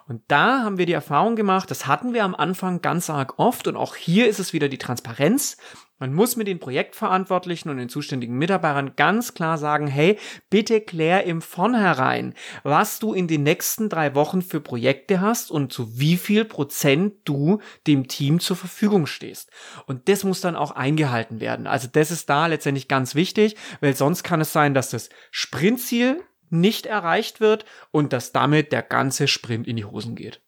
Und 0.08 0.22
da 0.30 0.64
haben 0.64 0.78
wir 0.78 0.86
die 0.86 0.94
Erfahrung 0.94 1.36
gemacht, 1.36 1.70
das 1.70 1.86
hatten 1.86 2.14
wir 2.14 2.24
am 2.24 2.36
Anfang 2.36 2.82
ganz 2.82 3.10
arg 3.10 3.40
oft 3.40 3.68
und 3.68 3.76
auch 3.76 3.96
hier 3.96 4.30
ist 4.30 4.40
es 4.40 4.54
wieder 4.54 4.70
die 4.70 4.78
Transparenz. 4.78 5.58
Man 5.98 6.14
muss 6.14 6.36
mit 6.36 6.48
den 6.48 6.60
Projektverantwortlichen 6.60 7.70
und 7.70 7.78
den 7.78 7.88
zuständigen 7.88 8.38
Mitarbeitern 8.38 8.98
ganz 8.98 9.34
klar 9.34 9.58
sagen, 9.58 9.88
hey, 9.88 10.20
bitte 10.50 10.82
klär 10.82 11.24
im 11.24 11.42
Vornherein, 11.42 12.34
was 12.64 13.00
du 13.00 13.14
in 13.14 13.30
den 13.30 13.44
nächsten 13.44 13.88
drei 13.88 14.14
Wochen 14.14 14.42
für 14.42 14.60
Projekte 14.60 15.22
hast 15.22 15.52
und 15.52 15.72
zu 15.72 15.98
wie 15.98 16.18
viel 16.18 16.44
Prozent 16.44 17.16
du 17.24 17.60
dem 17.88 18.10
Team 18.10 18.42
zur 18.42 18.58
Verfügung 18.58 19.06
stehst. 19.06 19.52
Und 19.86 20.10
das 20.10 20.26
muss 20.26 20.42
dann 20.42 20.58
auch 20.58 20.72
eingehalten 20.72 21.40
werden. 21.40 21.66
Also 21.66 21.88
das 21.90 22.12
ist 22.12 22.30
da 22.30 22.48
letztendlich 22.48 22.90
ganz 22.90 23.16
wichtig, 23.16 23.56
weil 23.80 23.96
sonst 23.96 24.24
kann 24.24 24.42
es 24.42 24.52
sein, 24.52 24.74
dass 24.74 24.90
das 24.90 25.08
Sprintziel 25.32 26.22
nicht 26.50 26.86
erreicht 26.86 27.40
wird 27.40 27.64
und 27.92 28.12
dass 28.12 28.34
damit 28.34 28.74
der 28.74 28.84
ganze 28.84 29.30
Sprint 29.30 29.66
in 29.66 29.78
die 29.78 29.86
Hosen 29.86 30.16
geht. 30.16 30.45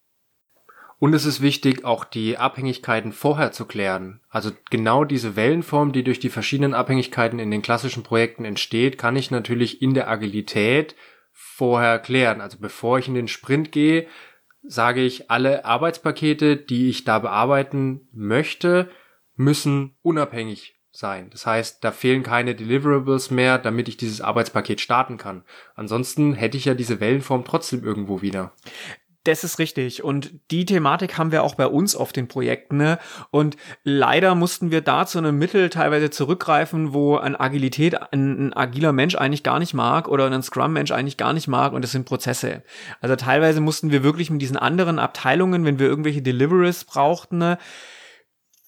Und 1.00 1.14
es 1.14 1.26
ist 1.26 1.42
wichtig, 1.42 1.86
auch 1.86 2.04
die 2.04 2.38
Abhängigkeiten 2.38 3.12
vorher 3.12 3.52
zu 3.52 3.66
klären. 3.66 4.22
Also 4.30 4.52
genau 4.72 5.04
diese 5.04 5.36
Wellenform, 5.36 5.92
die 5.92 6.04
durch 6.04 6.20
die 6.20 6.30
verschiedenen 6.30 6.74
Abhängigkeiten 6.74 7.38
in 7.38 7.52
den 7.52 7.62
klassischen 7.62 8.02
Projekten 8.02 8.46
entsteht, 8.46 8.98
kann 8.98 9.16
ich 9.16 9.30
natürlich 9.30 9.82
in 9.82 9.94
der 9.94 10.10
Agilität 10.10 10.96
vorher 11.32 12.00
klären. 12.00 12.42
Also 12.42 12.58
bevor 12.60 12.98
ich 12.98 13.08
in 13.08 13.14
den 13.14 13.28
Sprint 13.28 13.72
gehe, 13.72 14.08
sage 14.64 15.02
ich, 15.02 15.30
alle 15.30 15.66
Arbeitspakete, 15.66 16.58
die 16.58 16.90
ich 16.90 17.04
da 17.04 17.20
bearbeiten 17.20 18.08
möchte, 18.12 18.90
müssen 19.36 19.96
unabhängig 20.02 20.80
sein. 20.92 21.30
Das 21.30 21.46
heißt, 21.46 21.84
da 21.84 21.92
fehlen 21.92 22.24
keine 22.24 22.56
Deliverables 22.56 23.30
mehr, 23.30 23.60
damit 23.60 23.88
ich 23.88 23.98
dieses 23.98 24.20
Arbeitspaket 24.20 24.82
starten 24.82 25.18
kann. 25.18 25.44
Ansonsten 25.76 26.34
hätte 26.34 26.58
ich 26.58 26.66
ja 26.66 26.74
diese 26.74 27.00
Wellenform 27.00 27.46
trotzdem 27.46 27.84
irgendwo 27.84 28.24
wieder. 28.24 28.54
Das 29.28 29.44
ist 29.44 29.60
richtig. 29.60 30.06
Und 30.06 30.32
die 30.52 30.64
Thematik 30.64 31.18
haben 31.18 31.34
wir 31.34 31.44
auch 31.44 31.56
bei 31.56 31.68
uns 31.68 31.98
auf 31.98 32.14
den 32.14 32.30
Projekten. 32.30 32.78
Ne? 32.78 32.98
Und 33.30 33.58
leider 33.84 34.36
mussten 34.36 34.72
wir 34.72 34.80
da 34.80 35.06
zu 35.06 35.18
einem 35.18 35.38
Mittel 35.38 35.70
teilweise 35.70 36.10
zurückgreifen, 36.10 36.94
wo 36.94 37.18
ein 37.18 37.36
Agilität, 37.36 38.14
ein, 38.14 38.48
ein 38.48 38.54
agiler 38.54 38.94
Mensch 38.94 39.16
eigentlich 39.16 39.44
gar 39.44 39.60
nicht 39.60 39.74
mag 39.74 40.08
oder 40.08 40.32
ein 40.32 40.42
Scrum-Mensch 40.42 40.92
eigentlich 40.92 41.18
gar 41.18 41.34
nicht 41.34 41.50
mag. 41.50 41.74
Und 41.74 41.82
das 41.82 41.92
sind 41.92 42.06
Prozesse. 42.06 42.64
Also 43.02 43.18
teilweise 43.18 43.60
mussten 43.60 43.92
wir 43.92 44.02
wirklich 44.02 44.30
mit 44.30 44.42
diesen 44.42 44.56
anderen 44.56 44.98
Abteilungen, 44.98 45.66
wenn 45.66 45.78
wir 45.78 45.88
irgendwelche 45.88 46.22
Deliveries 46.22 46.86
brauchten, 46.86 47.40
ne, 47.40 47.58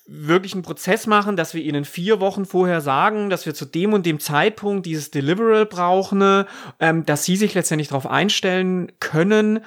wirklich 0.05 0.55
einen 0.55 0.63
Prozess 0.63 1.07
machen, 1.07 1.37
dass 1.37 1.53
wir 1.53 1.63
ihnen 1.63 1.85
vier 1.85 2.19
Wochen 2.19 2.43
vorher 2.43 2.81
sagen, 2.81 3.29
dass 3.29 3.45
wir 3.45 3.53
zu 3.53 3.63
dem 3.63 3.93
und 3.93 4.05
dem 4.05 4.19
Zeitpunkt 4.19 4.85
dieses 4.85 5.09
Deliverable 5.09 5.67
brauchen, 5.67 6.43
ähm, 6.81 7.05
dass 7.05 7.23
sie 7.23 7.37
sich 7.37 7.53
letztendlich 7.53 7.87
darauf 7.87 8.07
einstellen 8.07 8.91
können. 8.99 9.61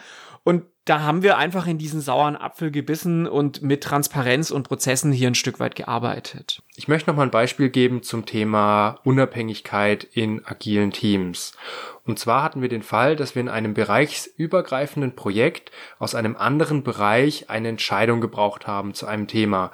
Und 0.45 0.65
da 0.85 1.01
haben 1.01 1.23
wir 1.23 1.37
einfach 1.37 1.69
in 1.69 1.79
diesen 1.79 2.01
sauren 2.01 2.37
Apfel 2.37 2.73
gebissen 2.73 3.29
und 3.29 3.63
mit 3.63 3.85
Transparenz 3.85 4.51
und 4.51 4.67
Prozessen 4.67 5.13
hier 5.13 5.29
ein 5.29 5.37
Stück 5.37 5.61
weit 5.61 5.77
gearbeitet. 5.77 6.63
Ich 6.75 6.89
möchte 6.89 7.09
noch 7.09 7.17
mal 7.17 7.23
ein 7.23 7.31
Beispiel 7.31 7.69
geben 7.69 8.03
zum 8.03 8.27
Thema 8.27 8.99
Unabhängigkeit 9.05 10.03
in 10.03 10.45
agilen 10.45 10.91
Teams. 10.91 11.57
Und 12.05 12.19
zwar 12.19 12.43
hatten 12.43 12.63
wir 12.63 12.69
den 12.69 12.83
Fall, 12.83 13.15
dass 13.15 13.37
wir 13.37 13.43
in 13.43 13.49
einem 13.49 13.75
bereichsübergreifenden 13.75 15.15
Projekt 15.15 15.71
aus 16.01 16.17
einem 16.17 16.37
anderen 16.37 16.83
Bereich 16.83 17.49
eine 17.49 17.69
Entscheidung 17.69 18.21
gebraucht 18.21 18.67
haben 18.67 18.93
zu 18.93 19.07
einem 19.07 19.29
Thema. 19.29 19.71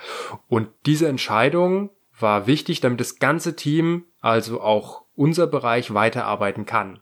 Und 0.47 0.69
diese 0.85 1.09
Entscheidung 1.09 1.89
war 2.21 2.47
wichtig, 2.47 2.81
damit 2.81 3.01
das 3.01 3.19
ganze 3.19 3.57
Team, 3.57 4.05
also 4.21 4.61
auch 4.61 5.05
unser 5.15 5.47
Bereich, 5.47 5.95
weiterarbeiten 5.95 6.67
kann. 6.67 7.01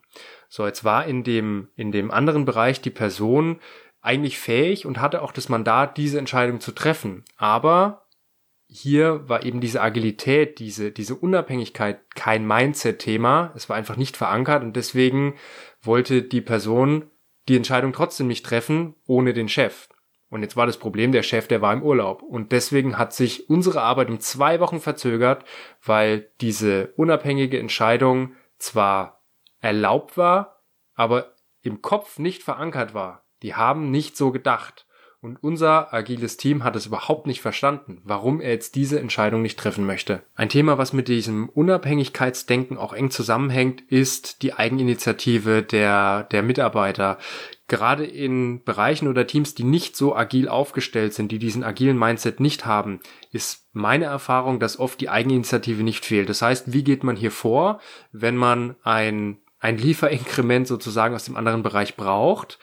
So, 0.48 0.64
jetzt 0.64 0.84
war 0.84 1.06
in 1.06 1.24
dem, 1.24 1.68
in 1.74 1.90
dem 1.90 2.10
anderen 2.10 2.44
Bereich 2.44 2.80
die 2.80 2.90
Person 2.90 3.58
eigentlich 4.06 4.38
fähig 4.38 4.86
und 4.86 5.00
hatte 5.00 5.22
auch 5.22 5.32
das 5.32 5.48
Mandat, 5.48 5.96
diese 5.96 6.18
Entscheidung 6.18 6.60
zu 6.60 6.72
treffen. 6.72 7.24
Aber 7.36 8.06
hier 8.68 9.28
war 9.28 9.44
eben 9.44 9.60
diese 9.60 9.80
Agilität, 9.80 10.58
diese, 10.58 10.90
diese 10.90 11.14
Unabhängigkeit 11.14 12.00
kein 12.14 12.46
Mindset-Thema. 12.46 13.52
Es 13.54 13.68
war 13.68 13.76
einfach 13.76 13.96
nicht 13.96 14.16
verankert 14.16 14.62
und 14.62 14.74
deswegen 14.74 15.34
wollte 15.82 16.22
die 16.22 16.40
Person 16.40 17.10
die 17.48 17.56
Entscheidung 17.56 17.92
trotzdem 17.92 18.26
nicht 18.26 18.44
treffen, 18.44 18.94
ohne 19.06 19.32
den 19.32 19.48
Chef. 19.48 19.88
Und 20.28 20.42
jetzt 20.42 20.56
war 20.56 20.66
das 20.66 20.78
Problem, 20.78 21.12
der 21.12 21.22
Chef, 21.22 21.46
der 21.46 21.62
war 21.62 21.72
im 21.72 21.82
Urlaub. 21.82 22.22
Und 22.22 22.50
deswegen 22.50 22.98
hat 22.98 23.12
sich 23.12 23.48
unsere 23.48 23.82
Arbeit 23.82 24.10
um 24.10 24.18
zwei 24.18 24.58
Wochen 24.58 24.80
verzögert, 24.80 25.44
weil 25.84 26.30
diese 26.40 26.92
unabhängige 26.96 27.60
Entscheidung 27.60 28.34
zwar 28.58 29.22
erlaubt 29.60 30.16
war, 30.16 30.62
aber 30.94 31.34
im 31.62 31.82
Kopf 31.82 32.18
nicht 32.18 32.42
verankert 32.42 32.92
war. 32.92 33.25
Die 33.46 33.54
haben 33.54 33.92
nicht 33.92 34.16
so 34.16 34.32
gedacht. 34.32 34.86
Und 35.20 35.40
unser 35.40 35.94
agiles 35.94 36.36
Team 36.36 36.64
hat 36.64 36.74
es 36.74 36.86
überhaupt 36.86 37.28
nicht 37.28 37.40
verstanden, 37.40 38.02
warum 38.02 38.40
er 38.40 38.50
jetzt 38.50 38.74
diese 38.74 38.98
Entscheidung 38.98 39.40
nicht 39.40 39.56
treffen 39.56 39.86
möchte. 39.86 40.24
Ein 40.34 40.48
Thema, 40.48 40.78
was 40.78 40.92
mit 40.92 41.06
diesem 41.06 41.48
Unabhängigkeitsdenken 41.48 42.76
auch 42.76 42.92
eng 42.92 43.12
zusammenhängt, 43.12 43.82
ist 43.82 44.42
die 44.42 44.54
Eigeninitiative 44.54 45.62
der, 45.62 46.24
der 46.24 46.42
Mitarbeiter. 46.42 47.18
Gerade 47.68 48.04
in 48.04 48.64
Bereichen 48.64 49.06
oder 49.06 49.28
Teams, 49.28 49.54
die 49.54 49.64
nicht 49.64 49.96
so 49.96 50.16
agil 50.16 50.48
aufgestellt 50.48 51.14
sind, 51.14 51.30
die 51.30 51.38
diesen 51.38 51.62
agilen 51.62 51.96
Mindset 51.98 52.40
nicht 52.40 52.66
haben, 52.66 52.98
ist 53.30 53.68
meine 53.72 54.06
Erfahrung, 54.06 54.58
dass 54.58 54.80
oft 54.80 55.00
die 55.00 55.08
Eigeninitiative 55.08 55.84
nicht 55.84 56.04
fehlt. 56.04 56.28
Das 56.28 56.42
heißt, 56.42 56.72
wie 56.72 56.82
geht 56.82 57.04
man 57.04 57.14
hier 57.14 57.30
vor, 57.30 57.80
wenn 58.10 58.36
man 58.36 58.74
ein, 58.82 59.38
ein 59.60 59.78
Lieferinkrement 59.78 60.66
sozusagen 60.66 61.14
aus 61.14 61.26
dem 61.26 61.36
anderen 61.36 61.62
Bereich 61.62 61.94
braucht? 61.94 62.58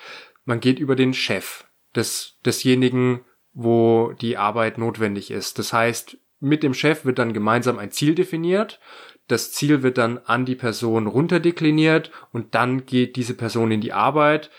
Man 0.45 0.59
geht 0.59 0.79
über 0.79 0.95
den 0.95 1.13
Chef 1.13 1.65
des, 1.95 2.37
desjenigen, 2.45 3.21
wo 3.53 4.13
die 4.13 4.37
Arbeit 4.37 4.77
notwendig 4.77 5.31
ist. 5.31 5.59
Das 5.59 5.73
heißt, 5.73 6.17
mit 6.39 6.63
dem 6.63 6.73
Chef 6.73 7.05
wird 7.05 7.19
dann 7.19 7.33
gemeinsam 7.33 7.79
ein 7.79 7.91
Ziel 7.91 8.15
definiert. 8.15 8.79
Das 9.27 9.53
Ziel 9.53 9.83
wird 9.83 9.97
dann 9.97 10.17
an 10.17 10.45
die 10.45 10.55
Person 10.55 11.07
runterdekliniert 11.07 12.11
und 12.31 12.55
dann 12.55 12.85
geht 12.85 13.15
diese 13.15 13.35
Person 13.35 13.71
in 13.71 13.79
die 13.79 13.93
Arbeit, 13.93 14.49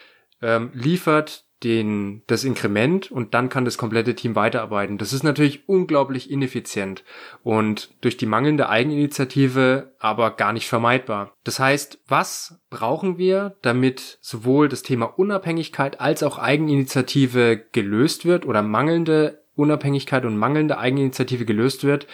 ähm, 0.40 0.70
liefert 0.72 1.43
den, 1.64 2.22
das 2.26 2.44
Inkrement 2.44 3.10
und 3.10 3.34
dann 3.34 3.48
kann 3.48 3.64
das 3.64 3.78
komplette 3.78 4.14
Team 4.14 4.36
weiterarbeiten. 4.36 4.98
Das 4.98 5.12
ist 5.12 5.22
natürlich 5.22 5.68
unglaublich 5.68 6.30
ineffizient 6.30 7.02
und 7.42 7.94
durch 8.02 8.16
die 8.16 8.26
mangelnde 8.26 8.68
Eigeninitiative 8.68 9.94
aber 9.98 10.32
gar 10.32 10.52
nicht 10.52 10.68
vermeidbar. 10.68 11.32
Das 11.42 11.58
heißt, 11.58 12.00
was 12.06 12.60
brauchen 12.70 13.18
wir, 13.18 13.56
damit 13.62 14.18
sowohl 14.20 14.68
das 14.68 14.82
Thema 14.82 15.06
Unabhängigkeit 15.06 16.00
als 16.00 16.22
auch 16.22 16.38
Eigeninitiative 16.38 17.64
gelöst 17.72 18.24
wird 18.24 18.46
oder 18.46 18.62
mangelnde 18.62 19.42
Unabhängigkeit 19.56 20.24
und 20.24 20.36
mangelnde 20.36 20.78
Eigeninitiative 20.78 21.44
gelöst 21.44 21.84
wird? 21.84 22.06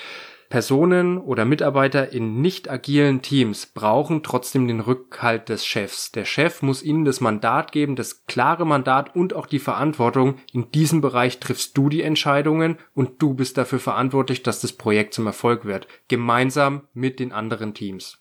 Personen 0.51 1.17
oder 1.17 1.45
Mitarbeiter 1.45 2.13
in 2.13 2.43
nicht 2.43 2.69
agilen 2.69 3.23
Teams 3.23 3.67
brauchen 3.67 4.25
trotzdem 4.25 4.67
den 4.67 4.81
Rückhalt 4.81 5.49
des 5.49 5.65
Chefs. 5.65 6.11
Der 6.11 6.25
Chef 6.25 6.61
muss 6.61 6.83
ihnen 6.83 7.05
das 7.05 7.21
Mandat 7.21 7.71
geben, 7.71 7.95
das 7.95 8.27
klare 8.27 8.67
Mandat 8.67 9.15
und 9.15 9.33
auch 9.33 9.47
die 9.47 9.61
Verantwortung. 9.61 10.35
In 10.53 10.73
diesem 10.73 11.01
Bereich 11.01 11.39
triffst 11.39 11.79
du 11.79 11.89
die 11.89 12.03
Entscheidungen 12.03 12.79
und 12.95 13.23
du 13.23 13.35
bist 13.35 13.57
dafür 13.59 13.79
verantwortlich, 13.79 14.43
dass 14.43 14.61
das 14.61 14.73
Projekt 14.73 15.15
zum 15.15 15.27
Erfolg 15.27 15.65
wird. 15.65 15.87
Gemeinsam 16.09 16.83
mit 16.95 17.21
den 17.21 17.31
anderen 17.31 17.73
Teams. 17.73 18.20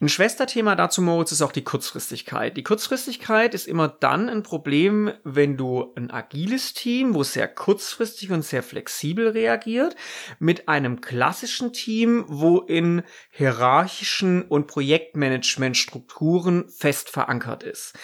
Ein 0.00 0.08
Schwesterthema 0.08 0.74
dazu, 0.74 1.02
Moritz, 1.02 1.32
ist 1.32 1.42
auch 1.42 1.52
die 1.52 1.64
Kurzfristigkeit. 1.64 2.56
Die 2.56 2.62
Kurzfristigkeit 2.62 3.54
ist 3.54 3.66
immer 3.66 3.88
dann 3.88 4.28
ein 4.28 4.42
Problem, 4.42 5.12
wenn 5.24 5.56
du 5.56 5.92
ein 5.96 6.10
agiles 6.10 6.74
Team, 6.74 7.14
wo 7.14 7.22
sehr 7.22 7.48
kurzfristig 7.48 8.30
und 8.30 8.42
sehr 8.42 8.62
flexibel 8.62 9.28
reagiert, 9.28 9.96
mit 10.38 10.68
einem 10.68 11.00
klassischen 11.00 11.72
Team, 11.72 12.24
wo 12.28 12.58
in 12.58 13.02
hierarchischen 13.30 14.42
und 14.42 14.66
Projektmanagementstrukturen 14.66 16.68
fest 16.68 17.10
verankert 17.10 17.62
ist. 17.62 17.94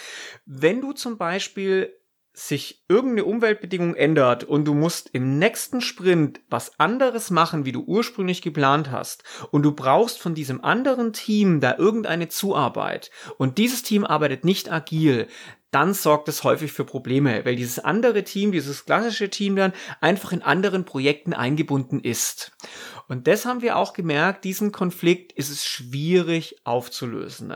Wenn 0.45 0.81
du 0.81 0.93
zum 0.93 1.19
Beispiel 1.19 1.93
sich 2.39 2.85
irgendeine 2.87 3.25
Umweltbedingung 3.25 3.95
ändert 3.95 4.45
und 4.45 4.67
du 4.67 4.75
musst 4.75 5.09
im 5.15 5.39
nächsten 5.39 5.81
Sprint 5.81 6.41
was 6.51 6.79
anderes 6.79 7.31
machen, 7.31 7.65
wie 7.65 7.73
du 7.73 7.81
ursprünglich 7.81 8.43
geplant 8.43 8.91
hast, 8.91 9.25
und 9.53 9.63
du 9.63 9.73
brauchst 9.73 10.21
von 10.21 10.35
diesem 10.35 10.63
anderen 10.63 11.15
Team 11.15 11.61
da 11.61 11.77
irgendeine 11.79 12.29
Zuarbeit, 12.29 13.11
und 13.39 13.57
dieses 13.57 13.83
Team 13.83 14.05
arbeitet 14.05 14.45
nicht 14.45 14.71
agil, 14.71 15.29
dann 15.71 15.95
sorgt 15.95 16.29
es 16.29 16.45
häufig 16.45 16.73
für 16.73 16.85
Probleme, 16.85 17.45
weil 17.45 17.57
dieses 17.57 17.79
andere 17.79 18.25
Team, 18.25 18.53
dieses 18.53 18.85
klassische 18.85 19.31
Team 19.31 19.57
dann 19.57 19.73
einfach 20.01 20.33
in 20.33 20.43
anderen 20.43 20.85
Projekten 20.85 21.35
eingebunden 21.35 22.01
ist. 22.01 22.53
Und 23.09 23.27
das 23.27 23.47
haben 23.47 23.63
wir 23.63 23.77
auch 23.77 23.93
gemerkt, 23.93 24.45
diesen 24.45 24.73
Konflikt 24.73 25.33
ist 25.33 25.51
es 25.51 25.65
schwierig 25.65 26.57
aufzulösen. 26.65 27.53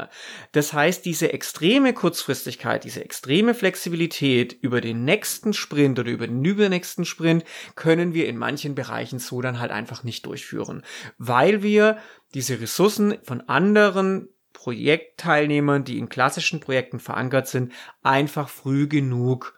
Das 0.52 0.72
heißt, 0.72 1.04
diese 1.04 1.32
extreme 1.32 1.92
Kurzfristigkeit, 1.92 2.84
diese 2.84 3.04
extreme 3.04 3.54
Flexibilität 3.54 4.52
über 4.52 4.80
den 4.80 5.04
nächsten 5.04 5.52
Sprint 5.52 5.98
oder 5.98 6.10
über 6.10 6.26
den 6.26 6.44
übernächsten 6.44 7.04
Sprint 7.04 7.44
können 7.74 8.14
wir 8.14 8.28
in 8.28 8.36
manchen 8.36 8.74
Bereichen 8.74 9.18
so 9.18 9.40
dann 9.40 9.58
halt 9.58 9.72
einfach 9.72 10.04
nicht 10.04 10.26
durchführen, 10.26 10.82
weil 11.18 11.62
wir 11.62 11.98
diese 12.34 12.60
Ressourcen 12.60 13.18
von 13.24 13.40
anderen 13.48 14.28
Projektteilnehmern, 14.60 15.84
die 15.84 15.96
in 15.96 16.10
klassischen 16.10 16.60
Projekten 16.60 17.00
verankert 17.00 17.48
sind, 17.48 17.72
einfach 18.02 18.50
früh 18.50 18.88
genug 18.88 19.54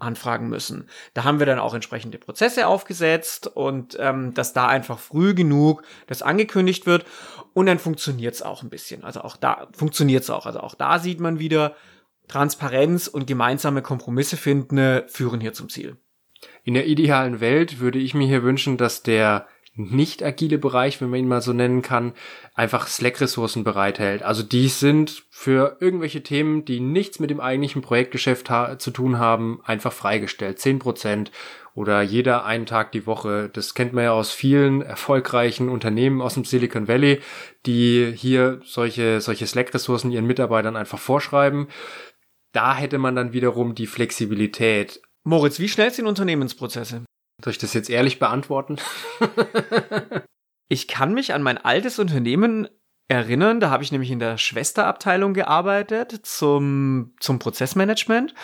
anfragen 0.00 0.48
müssen. 0.48 0.88
Da 1.14 1.22
haben 1.22 1.38
wir 1.38 1.46
dann 1.46 1.60
auch 1.60 1.74
entsprechende 1.74 2.18
Prozesse 2.18 2.66
aufgesetzt 2.66 3.46
und 3.46 3.96
ähm, 4.00 4.34
dass 4.34 4.52
da 4.52 4.66
einfach 4.66 4.98
früh 4.98 5.32
genug 5.32 5.84
das 6.08 6.22
angekündigt 6.22 6.86
wird 6.86 7.06
und 7.54 7.66
dann 7.66 7.78
funktioniert 7.78 8.34
es 8.34 8.42
auch 8.42 8.64
ein 8.64 8.68
bisschen. 8.68 9.04
Also 9.04 9.20
auch 9.20 9.36
da 9.36 9.68
funktioniert 9.72 10.24
es 10.24 10.30
auch. 10.30 10.44
Also 10.44 10.58
auch 10.58 10.74
da 10.74 10.98
sieht 10.98 11.20
man 11.20 11.38
wieder, 11.38 11.76
Transparenz 12.26 13.06
und 13.06 13.28
gemeinsame 13.28 13.80
Kompromisse 13.80 14.36
finden 14.36 14.76
äh, 14.76 15.06
führen 15.06 15.40
hier 15.40 15.52
zum 15.52 15.68
Ziel. 15.68 15.98
In 16.64 16.74
der 16.74 16.88
idealen 16.88 17.38
Welt 17.38 17.78
würde 17.78 18.00
ich 18.00 18.12
mir 18.12 18.26
hier 18.26 18.42
wünschen, 18.42 18.76
dass 18.76 19.04
der 19.04 19.46
nicht 19.76 20.22
agile 20.22 20.58
Bereich, 20.58 21.00
wenn 21.00 21.10
man 21.10 21.20
ihn 21.20 21.28
mal 21.28 21.42
so 21.42 21.52
nennen 21.52 21.82
kann, 21.82 22.14
einfach 22.54 22.86
Slack-Ressourcen 22.86 23.62
bereithält. 23.62 24.22
Also 24.22 24.42
die 24.42 24.68
sind 24.68 25.24
für 25.30 25.76
irgendwelche 25.80 26.22
Themen, 26.22 26.64
die 26.64 26.80
nichts 26.80 27.20
mit 27.20 27.30
dem 27.30 27.40
eigentlichen 27.40 27.82
Projektgeschäft 27.82 28.50
zu 28.78 28.90
tun 28.90 29.18
haben, 29.18 29.60
einfach 29.64 29.92
freigestellt. 29.92 30.58
Zehn 30.58 30.78
Prozent 30.78 31.30
oder 31.74 32.00
jeder 32.00 32.44
einen 32.44 32.64
Tag 32.66 32.92
die 32.92 33.06
Woche. 33.06 33.50
Das 33.52 33.74
kennt 33.74 33.92
man 33.92 34.04
ja 34.04 34.12
aus 34.12 34.32
vielen 34.32 34.80
erfolgreichen 34.80 35.68
Unternehmen 35.68 36.22
aus 36.22 36.34
dem 36.34 36.44
Silicon 36.44 36.88
Valley, 36.88 37.20
die 37.66 38.12
hier 38.16 38.60
solche, 38.64 39.20
solche 39.20 39.46
Slack-Ressourcen 39.46 40.10
ihren 40.10 40.26
Mitarbeitern 40.26 40.76
einfach 40.76 40.98
vorschreiben. 40.98 41.68
Da 42.52 42.74
hätte 42.74 42.96
man 42.96 43.14
dann 43.14 43.34
wiederum 43.34 43.74
die 43.74 43.86
Flexibilität. 43.86 45.02
Moritz, 45.24 45.58
wie 45.58 45.68
schnell 45.68 45.92
sind 45.92 46.06
Unternehmensprozesse? 46.06 47.02
Soll 47.42 47.52
ich 47.52 47.58
das 47.58 47.74
jetzt 47.74 47.90
ehrlich 47.90 48.18
beantworten? 48.18 48.76
ich 50.68 50.88
kann 50.88 51.14
mich 51.14 51.34
an 51.34 51.42
mein 51.42 51.58
altes 51.58 51.98
Unternehmen 51.98 52.68
erinnern. 53.08 53.60
Da 53.60 53.70
habe 53.70 53.82
ich 53.82 53.92
nämlich 53.92 54.10
in 54.10 54.18
der 54.18 54.38
Schwesterabteilung 54.38 55.34
gearbeitet 55.34 56.20
zum, 56.24 57.14
zum 57.20 57.38
Prozessmanagement. 57.38 58.34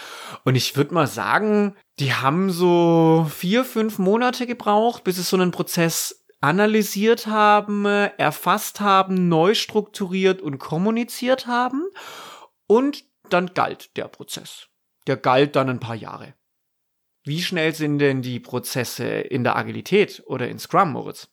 Und 0.44 0.54
ich 0.54 0.76
würde 0.76 0.94
mal 0.94 1.06
sagen, 1.06 1.76
die 1.98 2.12
haben 2.12 2.50
so 2.50 3.26
vier, 3.30 3.64
fünf 3.64 3.98
Monate 3.98 4.46
gebraucht, 4.46 5.04
bis 5.04 5.16
sie 5.16 5.22
so 5.22 5.36
einen 5.36 5.50
Prozess 5.50 6.24
analysiert 6.40 7.28
haben, 7.28 7.84
erfasst 7.86 8.80
haben, 8.80 9.28
neu 9.28 9.54
strukturiert 9.54 10.42
und 10.42 10.58
kommuniziert 10.58 11.46
haben. 11.46 11.84
Und 12.66 13.04
dann 13.28 13.54
galt 13.54 13.96
der 13.96 14.08
Prozess. 14.08 14.68
Der 15.06 15.16
galt 15.16 15.56
dann 15.56 15.70
ein 15.70 15.80
paar 15.80 15.94
Jahre. 15.94 16.34
Wie 17.24 17.40
schnell 17.40 17.74
sind 17.74 17.98
denn 17.98 18.22
die 18.22 18.40
Prozesse 18.40 19.04
in 19.06 19.44
der 19.44 19.56
Agilität 19.56 20.22
oder 20.26 20.48
in 20.48 20.58
Scrum, 20.58 20.92
Moritz? 20.92 21.28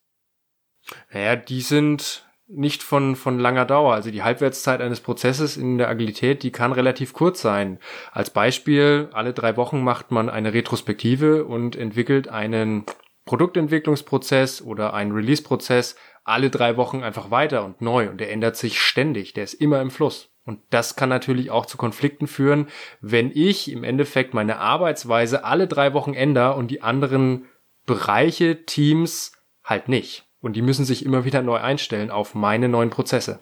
Naja, 1.12 1.36
die 1.36 1.62
sind 1.62 2.26
nicht 2.48 2.82
von, 2.82 3.16
von 3.16 3.40
langer 3.40 3.66
Dauer. 3.66 3.94
Also 3.94 4.12
die 4.12 4.24
Halbwertszeit 4.24 4.82
eines 4.82 5.02
Prozesses 5.02 5.58
in 5.58 5.78
der 5.78 5.90
Agilität, 5.90 6.44
die 6.44 6.52
kann 6.52 6.72
relativ 6.72 7.14
kurz 7.14 7.42
sein. 7.42 7.80
Als 8.12 8.32
Beispiel, 8.32 9.10
alle 9.14 9.34
drei 9.34 9.56
Wochen 9.56 9.84
macht 9.84 10.12
man 10.12 10.30
eine 10.30 10.54
Retrospektive 10.54 11.46
und 11.46 11.76
entwickelt 11.76 12.28
einen 12.28 12.86
Produktentwicklungsprozess 13.26 14.62
oder 14.62 14.94
einen 14.94 15.12
Release-Prozess 15.12 15.96
alle 16.24 16.50
drei 16.50 16.78
Wochen 16.78 17.04
einfach 17.04 17.32
weiter 17.32 17.66
und 17.66 17.82
neu 17.82 18.10
und 18.10 18.20
der 18.20 18.32
ändert 18.32 18.56
sich 18.56 18.80
ständig. 18.80 19.34
Der 19.34 19.44
ist 19.44 19.56
immer 19.56 19.82
im 19.82 19.92
Fluss. 19.92 20.30
Und 20.50 20.62
das 20.72 20.96
kann 20.96 21.10
natürlich 21.10 21.52
auch 21.52 21.68
zu 21.68 21.78
Konflikten 21.78 22.26
führen, 22.26 22.70
wenn 23.02 23.30
ich 23.32 23.72
im 23.72 23.84
Endeffekt 23.84 24.34
meine 24.34 24.58
Arbeitsweise 24.58 25.44
alle 25.44 25.68
drei 25.68 25.94
Wochen 25.94 26.16
ändere 26.16 26.56
und 26.56 26.72
die 26.72 26.82
anderen 26.82 27.46
Bereiche, 27.86 28.66
Teams 28.66 29.34
halt 29.64 29.90
nicht. 29.90 30.26
Und 30.42 30.56
die 30.56 30.64
müssen 30.64 30.86
sich 30.86 31.06
immer 31.06 31.24
wieder 31.24 31.44
neu 31.44 31.58
einstellen 31.58 32.10
auf 32.10 32.34
meine 32.34 32.68
neuen 32.68 32.90
Prozesse. 32.90 33.40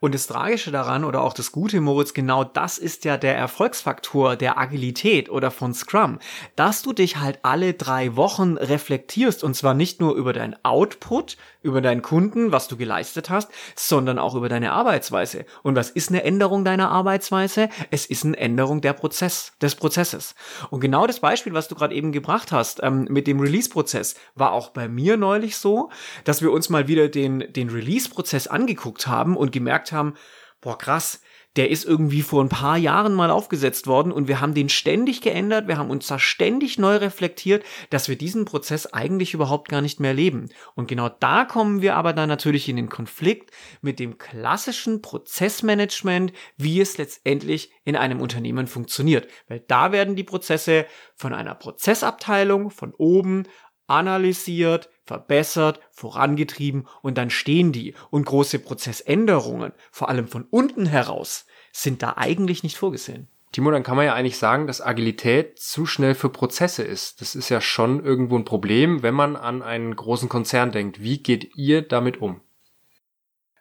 Und 0.00 0.16
das 0.16 0.26
Tragische 0.26 0.72
daran 0.72 1.04
oder 1.04 1.22
auch 1.22 1.32
das 1.32 1.52
Gute, 1.52 1.80
Moritz, 1.80 2.12
genau 2.12 2.42
das 2.42 2.76
ist 2.78 3.04
ja 3.04 3.16
der 3.16 3.36
Erfolgsfaktor 3.36 4.34
der 4.34 4.58
Agilität 4.58 5.30
oder 5.30 5.52
von 5.52 5.74
Scrum, 5.74 6.18
dass 6.56 6.82
du 6.82 6.92
dich 6.92 7.18
halt 7.18 7.38
alle 7.42 7.74
drei 7.74 8.16
Wochen 8.16 8.56
reflektierst 8.56 9.44
und 9.44 9.54
zwar 9.54 9.74
nicht 9.74 10.00
nur 10.00 10.16
über 10.16 10.32
deinen 10.32 10.56
Output, 10.64 11.36
über 11.62 11.80
deinen 11.80 12.02
Kunden, 12.02 12.52
was 12.52 12.68
du 12.68 12.76
geleistet 12.76 13.30
hast, 13.30 13.50
sondern 13.76 14.18
auch 14.18 14.34
über 14.34 14.48
deine 14.48 14.72
Arbeitsweise. 14.72 15.44
Und 15.62 15.76
was 15.76 15.90
ist 15.90 16.10
eine 16.10 16.24
Änderung 16.24 16.64
deiner 16.64 16.90
Arbeitsweise? 16.90 17.68
Es 17.90 18.06
ist 18.06 18.24
eine 18.24 18.36
Änderung 18.36 18.80
der 18.80 18.92
Prozess, 18.92 19.52
des 19.60 19.74
Prozesses. 19.74 20.34
Und 20.70 20.80
genau 20.80 21.06
das 21.06 21.20
Beispiel, 21.20 21.54
was 21.54 21.68
du 21.68 21.74
gerade 21.74 21.94
eben 21.94 22.12
gebracht 22.12 22.52
hast, 22.52 22.82
ähm, 22.82 23.06
mit 23.08 23.26
dem 23.26 23.40
Release-Prozess, 23.40 24.16
war 24.34 24.52
auch 24.52 24.70
bei 24.70 24.88
mir 24.88 25.16
neulich 25.16 25.56
so, 25.56 25.90
dass 26.24 26.42
wir 26.42 26.52
uns 26.52 26.68
mal 26.68 26.88
wieder 26.88 27.08
den, 27.08 27.52
den 27.52 27.70
Release-Prozess 27.70 28.46
angeguckt 28.46 29.06
haben 29.06 29.36
und 29.36 29.52
gemerkt 29.52 29.92
haben, 29.92 30.14
boah, 30.60 30.78
krass, 30.78 31.20
der 31.56 31.70
ist 31.70 31.84
irgendwie 31.84 32.22
vor 32.22 32.42
ein 32.42 32.48
paar 32.48 32.78
Jahren 32.78 33.14
mal 33.14 33.30
aufgesetzt 33.30 33.86
worden 33.86 34.10
und 34.10 34.26
wir 34.28 34.40
haben 34.40 34.54
den 34.54 34.68
ständig 34.68 35.20
geändert, 35.20 35.68
wir 35.68 35.76
haben 35.76 35.90
uns 35.90 36.06
da 36.06 36.18
ständig 36.18 36.78
neu 36.78 36.96
reflektiert, 36.96 37.64
dass 37.90 38.08
wir 38.08 38.16
diesen 38.16 38.44
Prozess 38.44 38.86
eigentlich 38.86 39.34
überhaupt 39.34 39.68
gar 39.68 39.82
nicht 39.82 40.00
mehr 40.00 40.14
leben. 40.14 40.48
Und 40.74 40.88
genau 40.88 41.08
da 41.08 41.44
kommen 41.44 41.82
wir 41.82 41.96
aber 41.96 42.12
dann 42.12 42.28
natürlich 42.28 42.68
in 42.68 42.76
den 42.76 42.88
Konflikt 42.88 43.50
mit 43.82 43.98
dem 43.98 44.16
klassischen 44.16 45.02
Prozessmanagement, 45.02 46.32
wie 46.56 46.80
es 46.80 46.96
letztendlich 46.96 47.70
in 47.84 47.96
einem 47.96 48.20
Unternehmen 48.20 48.66
funktioniert. 48.66 49.28
Weil 49.48 49.60
da 49.60 49.92
werden 49.92 50.16
die 50.16 50.24
Prozesse 50.24 50.86
von 51.14 51.34
einer 51.34 51.54
Prozessabteilung 51.54 52.70
von 52.70 52.94
oben 52.94 53.44
analysiert, 53.86 54.88
verbessert, 55.04 55.80
vorangetrieben 55.90 56.86
und 57.02 57.18
dann 57.18 57.30
stehen 57.30 57.72
die. 57.72 57.94
Und 58.10 58.24
große 58.24 58.58
Prozessänderungen, 58.58 59.72
vor 59.90 60.08
allem 60.08 60.28
von 60.28 60.44
unten 60.50 60.86
heraus, 60.86 61.46
sind 61.72 62.02
da 62.02 62.14
eigentlich 62.16 62.62
nicht 62.62 62.76
vorgesehen. 62.76 63.28
Timo, 63.52 63.70
dann 63.70 63.82
kann 63.82 63.96
man 63.96 64.06
ja 64.06 64.14
eigentlich 64.14 64.38
sagen, 64.38 64.66
dass 64.66 64.80
Agilität 64.80 65.58
zu 65.58 65.84
schnell 65.84 66.14
für 66.14 66.30
Prozesse 66.30 66.82
ist. 66.82 67.20
Das 67.20 67.34
ist 67.34 67.50
ja 67.50 67.60
schon 67.60 68.02
irgendwo 68.02 68.36
ein 68.36 68.46
Problem, 68.46 69.02
wenn 69.02 69.14
man 69.14 69.36
an 69.36 69.62
einen 69.62 69.94
großen 69.94 70.30
Konzern 70.30 70.72
denkt. 70.72 71.02
Wie 71.02 71.22
geht 71.22 71.54
ihr 71.56 71.82
damit 71.82 72.20
um? 72.22 72.40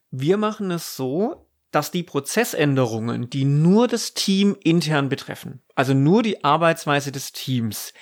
Wir 0.10 0.38
machen 0.38 0.72
es 0.72 0.96
so, 0.96 1.48
dass 1.72 1.92
die 1.92 2.04
Prozessänderungen, 2.04 3.30
die 3.30 3.46
nur 3.46 3.88
das 3.88 4.14
Team 4.14 4.58
intern 4.62 5.10
betreffen, 5.10 5.62
also 5.76 5.94
nur 5.94 6.22
die 6.22 6.44
Arbeitsweise 6.44 7.12
des 7.12 7.32
Teams, 7.32 7.94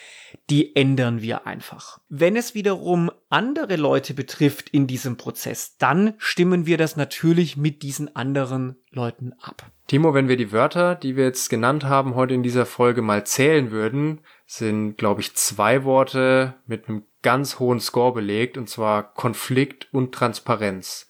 die 0.50 0.76
ändern 0.76 1.22
wir 1.22 1.46
einfach. 1.48 2.00
Wenn 2.10 2.36
es 2.36 2.56
wiederum 2.56 3.12
andere 3.30 3.76
Leute 3.76 4.14
betrifft 4.14 4.70
in 4.70 4.88
diesem 4.88 5.18
Prozess, 5.18 5.78
dann 5.78 6.14
stimmen 6.18 6.66
wir 6.66 6.78
das 6.78 6.96
natürlich 6.96 7.58
mit 7.58 7.84
diesen 7.84 8.16
anderen 8.16 8.76
Leuten 8.92 9.34
ab. 9.40 9.72
Timo, 9.88 10.14
wenn 10.14 10.28
wir 10.28 10.38
die 10.38 10.52
Wörter, 10.52 10.96
die 10.96 11.16
wir 11.16 11.26
jetzt 11.26 11.50
genannt 11.50 11.84
haben, 11.84 12.16
heute 12.16 12.34
in 12.34 12.44
dieser 12.44 12.66
Folge 12.66 13.02
mal 13.02 13.26
zählen 13.26 13.72
würden, 13.72 14.22
sind, 14.46 14.98
glaube 14.98 15.22
ich, 15.22 15.36
zwei 15.36 15.84
Worte 15.84 16.56
mit 16.66 16.88
einem 16.88 17.04
ganz 17.22 17.60
hohen 17.60 17.80
Score 17.80 18.14
belegt, 18.14 18.58
und 18.58 18.70
zwar 18.70 19.14
Konflikt 19.14 19.88
und 19.92 20.14
Transparenz. 20.14 21.08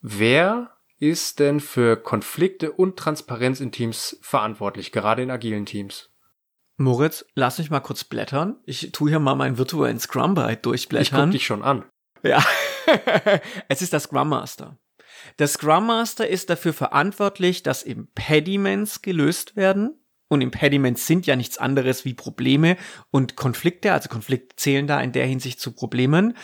Wer 0.00 0.70
ist 0.98 1.40
denn 1.40 1.60
für 1.60 1.96
Konflikte 1.96 2.72
und 2.72 2.96
Transparenz 2.96 3.60
in 3.60 3.72
Teams 3.72 4.18
verantwortlich, 4.22 4.92
gerade 4.92 5.22
in 5.22 5.30
agilen 5.30 5.66
Teams? 5.66 6.10
Moritz, 6.80 7.26
lass 7.34 7.58
mich 7.58 7.70
mal 7.70 7.80
kurz 7.80 8.04
blättern. 8.04 8.56
Ich 8.64 8.90
tue 8.92 9.10
hier 9.10 9.20
mal 9.20 9.34
meinen 9.34 9.58
virtuellen 9.58 10.00
Scrum 10.00 10.34
Byte 10.34 10.64
durchblättern. 10.64 11.18
Ich 11.18 11.24
guck 11.24 11.32
dich 11.32 11.46
schon 11.46 11.62
an. 11.62 11.84
Ja. 12.22 12.42
es 13.68 13.82
ist 13.82 13.92
der 13.92 14.00
Scrum 14.00 14.30
Master. 14.30 14.78
Der 15.38 15.46
Scrum 15.46 15.86
Master 15.86 16.26
ist 16.26 16.48
dafür 16.48 16.72
verantwortlich, 16.72 17.62
dass 17.62 17.82
Impediments 17.82 19.02
gelöst 19.02 19.56
werden, 19.56 19.99
und 20.30 20.42
Impediments 20.42 21.08
sind 21.08 21.26
ja 21.26 21.34
nichts 21.34 21.58
anderes 21.58 22.04
wie 22.04 22.14
Probleme 22.14 22.76
und 23.10 23.34
Konflikte, 23.34 23.92
also 23.92 24.08
Konflikte 24.08 24.54
zählen 24.54 24.86
da 24.86 25.00
in 25.00 25.10
der 25.10 25.26
Hinsicht 25.26 25.60
zu 25.60 25.72
Problemen. 25.72 26.36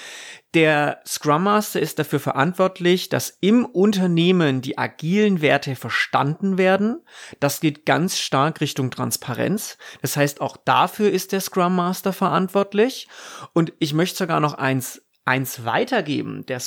Der 0.55 1.01
Scrum 1.07 1.45
Master 1.45 1.79
ist 1.81 2.01
dafür 2.01 2.19
verantwortlich, 2.19 3.11
dass 3.11 3.39
im 3.41 3.65
Unternehmen 3.65 4.61
die 4.61 4.77
agilen 4.77 5.41
Werte 5.41 5.77
verstanden 5.77 6.59
werden. 6.59 7.01
Das 7.39 7.61
geht 7.61 7.87
ganz 7.87 8.19
stark 8.19 8.61
Richtung 8.61 8.91
Transparenz. 8.91 9.79
Das 10.03 10.17
heißt, 10.17 10.41
auch 10.41 10.57
dafür 10.57 11.11
ist 11.13 11.31
der 11.31 11.41
Scrum 11.41 11.77
Master 11.77 12.13
verantwortlich. 12.13 13.07
Und 13.53 13.73
ich 13.79 13.95
möchte 13.95 14.19
sogar 14.19 14.41
noch 14.41 14.55
eins, 14.55 15.03
eins 15.25 15.65
weitergeben. 15.65 16.45
Der, 16.47 16.61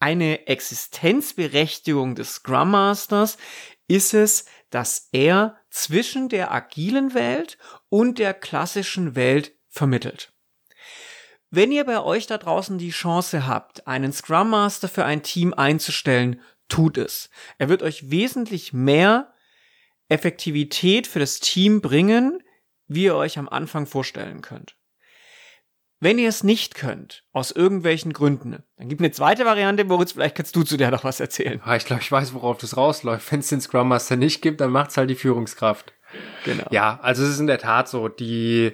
eine 0.00 0.48
Existenzberechtigung 0.48 2.16
des 2.16 2.34
Scrum 2.34 2.72
Masters 2.72 3.36
ist 3.86 4.12
es, 4.12 4.46
dass 4.70 5.08
er 5.12 5.56
zwischen 5.74 6.28
der 6.28 6.52
agilen 6.52 7.14
Welt 7.14 7.58
und 7.88 8.20
der 8.20 8.32
klassischen 8.32 9.16
Welt 9.16 9.56
vermittelt. 9.68 10.32
Wenn 11.50 11.72
ihr 11.72 11.84
bei 11.84 12.00
euch 12.00 12.28
da 12.28 12.38
draußen 12.38 12.78
die 12.78 12.90
Chance 12.90 13.48
habt, 13.48 13.86
einen 13.88 14.12
Scrum 14.12 14.50
Master 14.50 14.88
für 14.88 15.04
ein 15.04 15.24
Team 15.24 15.52
einzustellen, 15.52 16.40
tut 16.68 16.96
es. 16.96 17.28
Er 17.58 17.68
wird 17.68 17.82
euch 17.82 18.08
wesentlich 18.08 18.72
mehr 18.72 19.34
Effektivität 20.08 21.08
für 21.08 21.18
das 21.18 21.40
Team 21.40 21.80
bringen, 21.80 22.40
wie 22.86 23.04
ihr 23.04 23.16
euch 23.16 23.36
am 23.36 23.48
Anfang 23.48 23.86
vorstellen 23.86 24.42
könnt. 24.42 24.76
Wenn 26.00 26.18
ihr 26.18 26.28
es 26.28 26.44
nicht 26.44 26.74
könnt, 26.74 27.24
aus 27.32 27.50
irgendwelchen 27.50 28.12
Gründen, 28.12 28.62
dann 28.76 28.88
gibt 28.88 29.00
eine 29.00 29.12
zweite 29.12 29.44
Variante, 29.44 29.84
Moritz, 29.84 30.12
vielleicht 30.12 30.34
kannst 30.34 30.54
du 30.54 30.62
zu 30.62 30.76
der 30.76 30.90
noch 30.90 31.04
was 31.04 31.20
erzählen. 31.20 31.62
Ja, 31.64 31.76
ich 31.76 31.84
glaube, 31.84 32.02
ich 32.02 32.12
weiß, 32.12 32.34
worauf 32.34 32.58
das 32.58 32.76
rausläuft. 32.76 33.30
Wenn 33.32 33.40
es 33.40 33.48
den 33.48 33.60
Scrum 33.60 33.88
Master 33.88 34.16
nicht 34.16 34.42
gibt, 34.42 34.60
dann 34.60 34.70
macht's 34.70 34.96
halt 34.96 35.08
die 35.08 35.14
Führungskraft. 35.14 35.94
Genau. 36.44 36.66
Ja, 36.70 36.98
also 37.02 37.22
es 37.22 37.30
ist 37.30 37.40
in 37.40 37.46
der 37.46 37.58
Tat 37.58 37.88
so, 37.88 38.08
die 38.08 38.72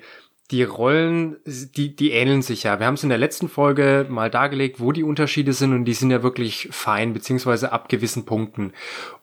die 0.51 0.65
Rollen, 0.65 1.37
die, 1.45 1.95
die 1.95 2.11
ähneln 2.11 2.43
sich 2.43 2.65
ja. 2.65 2.81
Wir 2.81 2.87
haben 2.87 2.95
es 2.95 3.05
in 3.05 3.09
der 3.09 3.19
letzten 3.19 3.49
Folge 3.49 4.07
mal 4.09 4.31
dargelegt, 4.31 4.81
wo 4.81 4.91
die 4.91 5.05
Unterschiede 5.05 5.53
sind 5.53 5.73
und 5.73 5.85
die 5.85 5.95
sind 5.95 6.11
ja 6.11 6.23
wirklich 6.23 6.69
fein, 6.73 7.13
beziehungsweise 7.13 7.73
ab 7.73 7.89
gewissen 7.89 8.25
Punkten. 8.25 8.73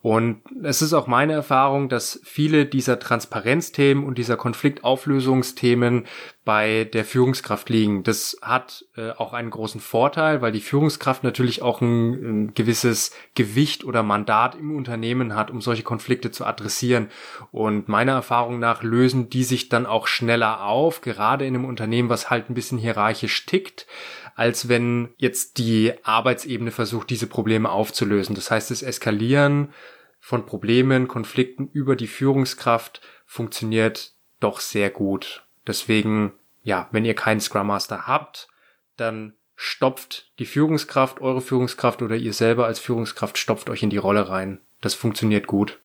Und 0.01 0.41
es 0.63 0.81
ist 0.81 0.93
auch 0.93 1.07
meine 1.07 1.33
Erfahrung, 1.33 1.89
dass 1.89 2.21
viele 2.23 2.65
dieser 2.65 2.97
Transparenzthemen 2.99 4.05
und 4.05 4.17
dieser 4.17 4.37
Konfliktauflösungsthemen 4.37 6.05
bei 6.47 6.85
der 6.85 7.03
Führungskraft 7.03 7.69
liegen. 7.69 8.03
Das 8.03 8.37
hat 8.41 8.85
äh, 8.95 9.11
auch 9.11 9.33
einen 9.33 9.49
großen 9.49 9.81
Vorteil, 9.81 10.41
weil 10.41 10.53
die 10.53 10.61
Führungskraft 10.61 11.25
natürlich 11.25 11.61
auch 11.61 11.81
ein, 11.81 12.13
ein, 12.13 12.53
gewisses 12.53 13.11
Gewicht 13.35 13.83
oder 13.83 14.01
Mandat 14.01 14.55
im 14.55 14.73
Unternehmen 14.73 15.35
hat, 15.35 15.51
um 15.51 15.59
solche 15.59 15.83
Konflikte 15.83 16.31
zu 16.31 16.45
adressieren. 16.45 17.09
Und 17.51 17.89
meiner 17.89 18.13
Erfahrung 18.13 18.59
nach 18.59 18.81
lösen 18.81 19.29
die 19.29 19.43
sich 19.43 19.67
dann 19.67 19.85
auch 19.85 20.07
schneller 20.07 20.63
auf, 20.63 21.01
gerade 21.17 21.45
in 21.45 21.55
einem 21.55 21.65
Unternehmen, 21.65 22.09
was 22.09 22.29
halt 22.29 22.49
ein 22.49 22.53
bisschen 22.53 22.77
hierarchisch 22.77 23.45
tickt, 23.45 23.87
als 24.35 24.69
wenn 24.69 25.09
jetzt 25.17 25.57
die 25.57 25.93
Arbeitsebene 26.03 26.69
versucht, 26.69 27.09
diese 27.09 27.25
Probleme 27.25 27.71
aufzulösen. 27.71 28.35
Das 28.35 28.51
heißt, 28.51 28.69
das 28.69 28.83
Eskalieren 28.83 29.73
von 30.19 30.45
Problemen, 30.45 31.07
Konflikten 31.07 31.69
über 31.73 31.95
die 31.95 32.07
Führungskraft 32.07 33.01
funktioniert 33.25 34.13
doch 34.39 34.59
sehr 34.59 34.91
gut. 34.91 35.43
Deswegen, 35.65 36.33
ja, 36.63 36.87
wenn 36.91 37.03
ihr 37.03 37.15
keinen 37.15 37.41
Scrum 37.41 37.67
Master 37.67 38.05
habt, 38.05 38.47
dann 38.95 39.33
stopft 39.55 40.31
die 40.37 40.45
Führungskraft, 40.45 41.19
eure 41.19 41.41
Führungskraft 41.41 42.03
oder 42.03 42.15
ihr 42.15 42.33
selber 42.33 42.67
als 42.67 42.79
Führungskraft 42.79 43.39
stopft 43.39 43.69
euch 43.71 43.81
in 43.81 43.89
die 43.89 43.97
Rolle 43.97 44.29
rein. 44.29 44.61
Das 44.81 44.93
funktioniert 44.93 45.47
gut. 45.47 45.79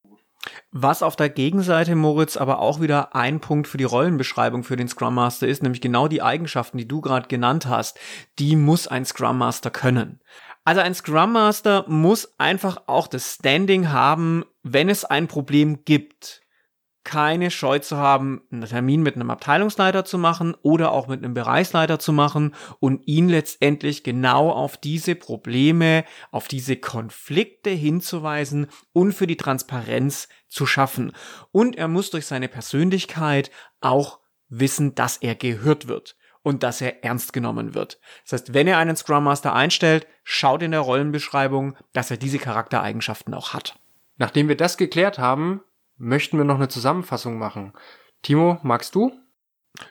Was 0.72 1.02
auf 1.02 1.16
der 1.16 1.28
Gegenseite, 1.28 1.94
Moritz, 1.94 2.36
aber 2.36 2.58
auch 2.58 2.80
wieder 2.80 3.14
ein 3.14 3.40
Punkt 3.40 3.68
für 3.68 3.78
die 3.78 3.84
Rollenbeschreibung 3.84 4.64
für 4.64 4.76
den 4.76 4.88
Scrum 4.88 5.14
Master 5.14 5.46
ist, 5.46 5.62
nämlich 5.62 5.80
genau 5.80 6.08
die 6.08 6.22
Eigenschaften, 6.22 6.78
die 6.78 6.88
du 6.88 7.00
gerade 7.00 7.28
genannt 7.28 7.66
hast, 7.66 7.98
die 8.38 8.56
muss 8.56 8.88
ein 8.88 9.04
Scrum 9.04 9.38
Master 9.38 9.70
können. 9.70 10.20
Also 10.64 10.80
ein 10.80 10.94
Scrum 10.94 11.32
Master 11.32 11.84
muss 11.88 12.34
einfach 12.38 12.82
auch 12.86 13.06
das 13.06 13.34
Standing 13.34 13.90
haben, 13.90 14.44
wenn 14.62 14.88
es 14.88 15.04
ein 15.04 15.28
Problem 15.28 15.84
gibt 15.84 16.41
keine 17.04 17.50
Scheu 17.50 17.78
zu 17.78 17.96
haben, 17.96 18.42
einen 18.50 18.64
Termin 18.64 19.02
mit 19.02 19.16
einem 19.16 19.30
Abteilungsleiter 19.30 20.04
zu 20.04 20.18
machen 20.18 20.54
oder 20.62 20.92
auch 20.92 21.08
mit 21.08 21.22
einem 21.22 21.34
Bereichsleiter 21.34 21.98
zu 21.98 22.12
machen 22.12 22.54
und 22.80 23.06
ihn 23.06 23.28
letztendlich 23.28 24.04
genau 24.04 24.50
auf 24.50 24.76
diese 24.76 25.14
Probleme, 25.14 26.04
auf 26.30 26.48
diese 26.48 26.76
Konflikte 26.76 27.70
hinzuweisen 27.70 28.68
und 28.92 29.12
für 29.12 29.26
die 29.26 29.36
Transparenz 29.36 30.28
zu 30.48 30.66
schaffen. 30.66 31.12
Und 31.50 31.76
er 31.76 31.88
muss 31.88 32.10
durch 32.10 32.26
seine 32.26 32.48
Persönlichkeit 32.48 33.50
auch 33.80 34.20
wissen, 34.48 34.94
dass 34.94 35.16
er 35.16 35.34
gehört 35.34 35.88
wird 35.88 36.16
und 36.42 36.62
dass 36.62 36.80
er 36.80 37.04
ernst 37.04 37.32
genommen 37.32 37.74
wird. 37.74 37.98
Das 38.24 38.32
heißt, 38.32 38.54
wenn 38.54 38.66
er 38.66 38.78
einen 38.78 38.96
Scrum 38.96 39.24
Master 39.24 39.54
einstellt, 39.54 40.06
schaut 40.24 40.62
in 40.62 40.72
der 40.72 40.80
Rollenbeschreibung, 40.80 41.76
dass 41.92 42.10
er 42.10 42.16
diese 42.16 42.38
Charaktereigenschaften 42.38 43.34
auch 43.34 43.54
hat. 43.54 43.78
Nachdem 44.18 44.48
wir 44.48 44.56
das 44.56 44.76
geklärt 44.76 45.18
haben, 45.18 45.62
möchten 46.02 46.36
wir 46.36 46.44
noch 46.44 46.56
eine 46.56 46.68
Zusammenfassung 46.68 47.38
machen. 47.38 47.72
Timo, 48.22 48.58
magst 48.62 48.94
du? 48.96 49.12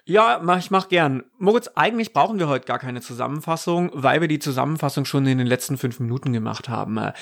Ja, 0.03 0.39
mach, 0.43 0.59
ich 0.59 0.69
mach 0.69 0.89
gern. 0.89 1.23
Moritz, 1.39 1.69
eigentlich 1.75 2.13
brauchen 2.13 2.37
wir 2.37 2.49
heute 2.49 2.65
gar 2.65 2.79
keine 2.79 3.01
Zusammenfassung, 3.01 3.89
weil 3.93 4.21
wir 4.21 4.27
die 4.27 4.39
Zusammenfassung 4.39 5.05
schon 5.05 5.25
in 5.25 5.37
den 5.37 5.47
letzten 5.47 5.77
fünf 5.77 5.99
Minuten 5.99 6.33
gemacht 6.33 6.69
haben. 6.69 7.13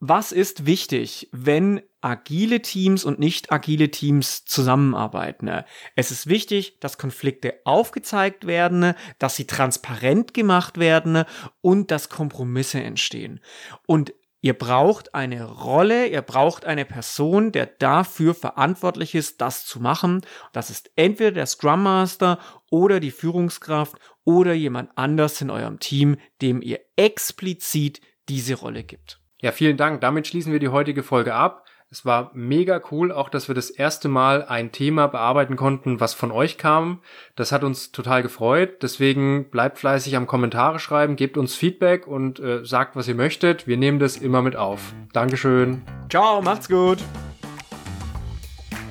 Was 0.00 0.32
ist 0.32 0.66
wichtig, 0.66 1.28
wenn 1.32 1.80
agile 2.00 2.60
Teams 2.60 3.04
und 3.04 3.18
nicht 3.18 3.50
agile 3.50 3.90
Teams 3.90 4.44
zusammenarbeiten? 4.44 5.64
Es 5.96 6.10
ist 6.10 6.26
wichtig, 6.26 6.78
dass 6.80 6.98
Konflikte 6.98 7.54
aufgezeigt 7.64 8.46
werden, 8.46 8.94
dass 9.18 9.36
sie 9.36 9.46
transparent 9.46 10.34
gemacht 10.34 10.78
werden 10.78 11.24
und 11.60 11.90
dass 11.90 12.08
Kompromisse 12.08 12.80
entstehen. 12.80 13.40
Und 13.86 14.12
Ihr 14.40 14.54
braucht 14.54 15.14
eine 15.14 15.44
Rolle, 15.44 16.06
ihr 16.06 16.22
braucht 16.22 16.64
eine 16.64 16.84
Person, 16.84 17.50
der 17.50 17.66
dafür 17.66 18.34
verantwortlich 18.34 19.16
ist, 19.16 19.40
das 19.40 19.66
zu 19.66 19.80
machen. 19.80 20.20
Das 20.52 20.70
ist 20.70 20.92
entweder 20.94 21.32
der 21.32 21.46
Scrum 21.46 21.82
Master 21.82 22.38
oder 22.70 23.00
die 23.00 23.10
Führungskraft 23.10 23.96
oder 24.24 24.52
jemand 24.52 24.90
anders 24.96 25.40
in 25.40 25.50
eurem 25.50 25.80
Team, 25.80 26.18
dem 26.40 26.62
ihr 26.62 26.80
explizit 26.94 28.00
diese 28.28 28.54
Rolle 28.54 28.84
gibt. 28.84 29.20
Ja, 29.40 29.50
vielen 29.50 29.76
Dank. 29.76 30.00
Damit 30.00 30.26
schließen 30.28 30.52
wir 30.52 30.60
die 30.60 30.68
heutige 30.68 31.02
Folge 31.02 31.34
ab. 31.34 31.67
Es 31.90 32.04
war 32.04 32.32
mega 32.34 32.82
cool, 32.90 33.10
auch 33.10 33.30
dass 33.30 33.48
wir 33.48 33.54
das 33.54 33.70
erste 33.70 34.08
Mal 34.08 34.44
ein 34.44 34.72
Thema 34.72 35.06
bearbeiten 35.06 35.56
konnten, 35.56 36.00
was 36.00 36.12
von 36.12 36.30
euch 36.30 36.58
kam. 36.58 37.00
Das 37.34 37.50
hat 37.50 37.64
uns 37.64 37.92
total 37.92 38.22
gefreut. 38.22 38.82
Deswegen 38.82 39.48
bleibt 39.48 39.78
fleißig 39.78 40.14
am 40.14 40.26
Kommentare 40.26 40.80
schreiben, 40.80 41.16
gebt 41.16 41.38
uns 41.38 41.54
Feedback 41.54 42.06
und 42.06 42.40
äh, 42.40 42.62
sagt, 42.62 42.94
was 42.94 43.08
ihr 43.08 43.14
möchtet. 43.14 43.66
Wir 43.66 43.78
nehmen 43.78 44.00
das 44.00 44.18
immer 44.18 44.42
mit 44.42 44.54
auf. 44.54 44.92
Dankeschön. 45.14 45.80
Ciao, 46.10 46.42
macht's 46.42 46.68
gut. 46.68 46.98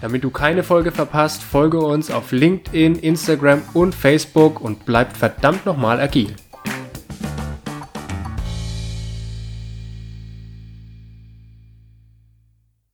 Damit 0.01 0.23
du 0.23 0.31
keine 0.31 0.63
Folge 0.63 0.91
verpasst, 0.91 1.43
folge 1.43 1.79
uns 1.79 2.09
auf 2.09 2.31
LinkedIn, 2.31 2.95
Instagram 2.95 3.61
und 3.75 3.93
Facebook 3.93 4.59
und 4.59 4.85
bleib 4.85 5.15
verdammt 5.15 5.67
nochmal 5.67 5.99
agil. 5.99 6.35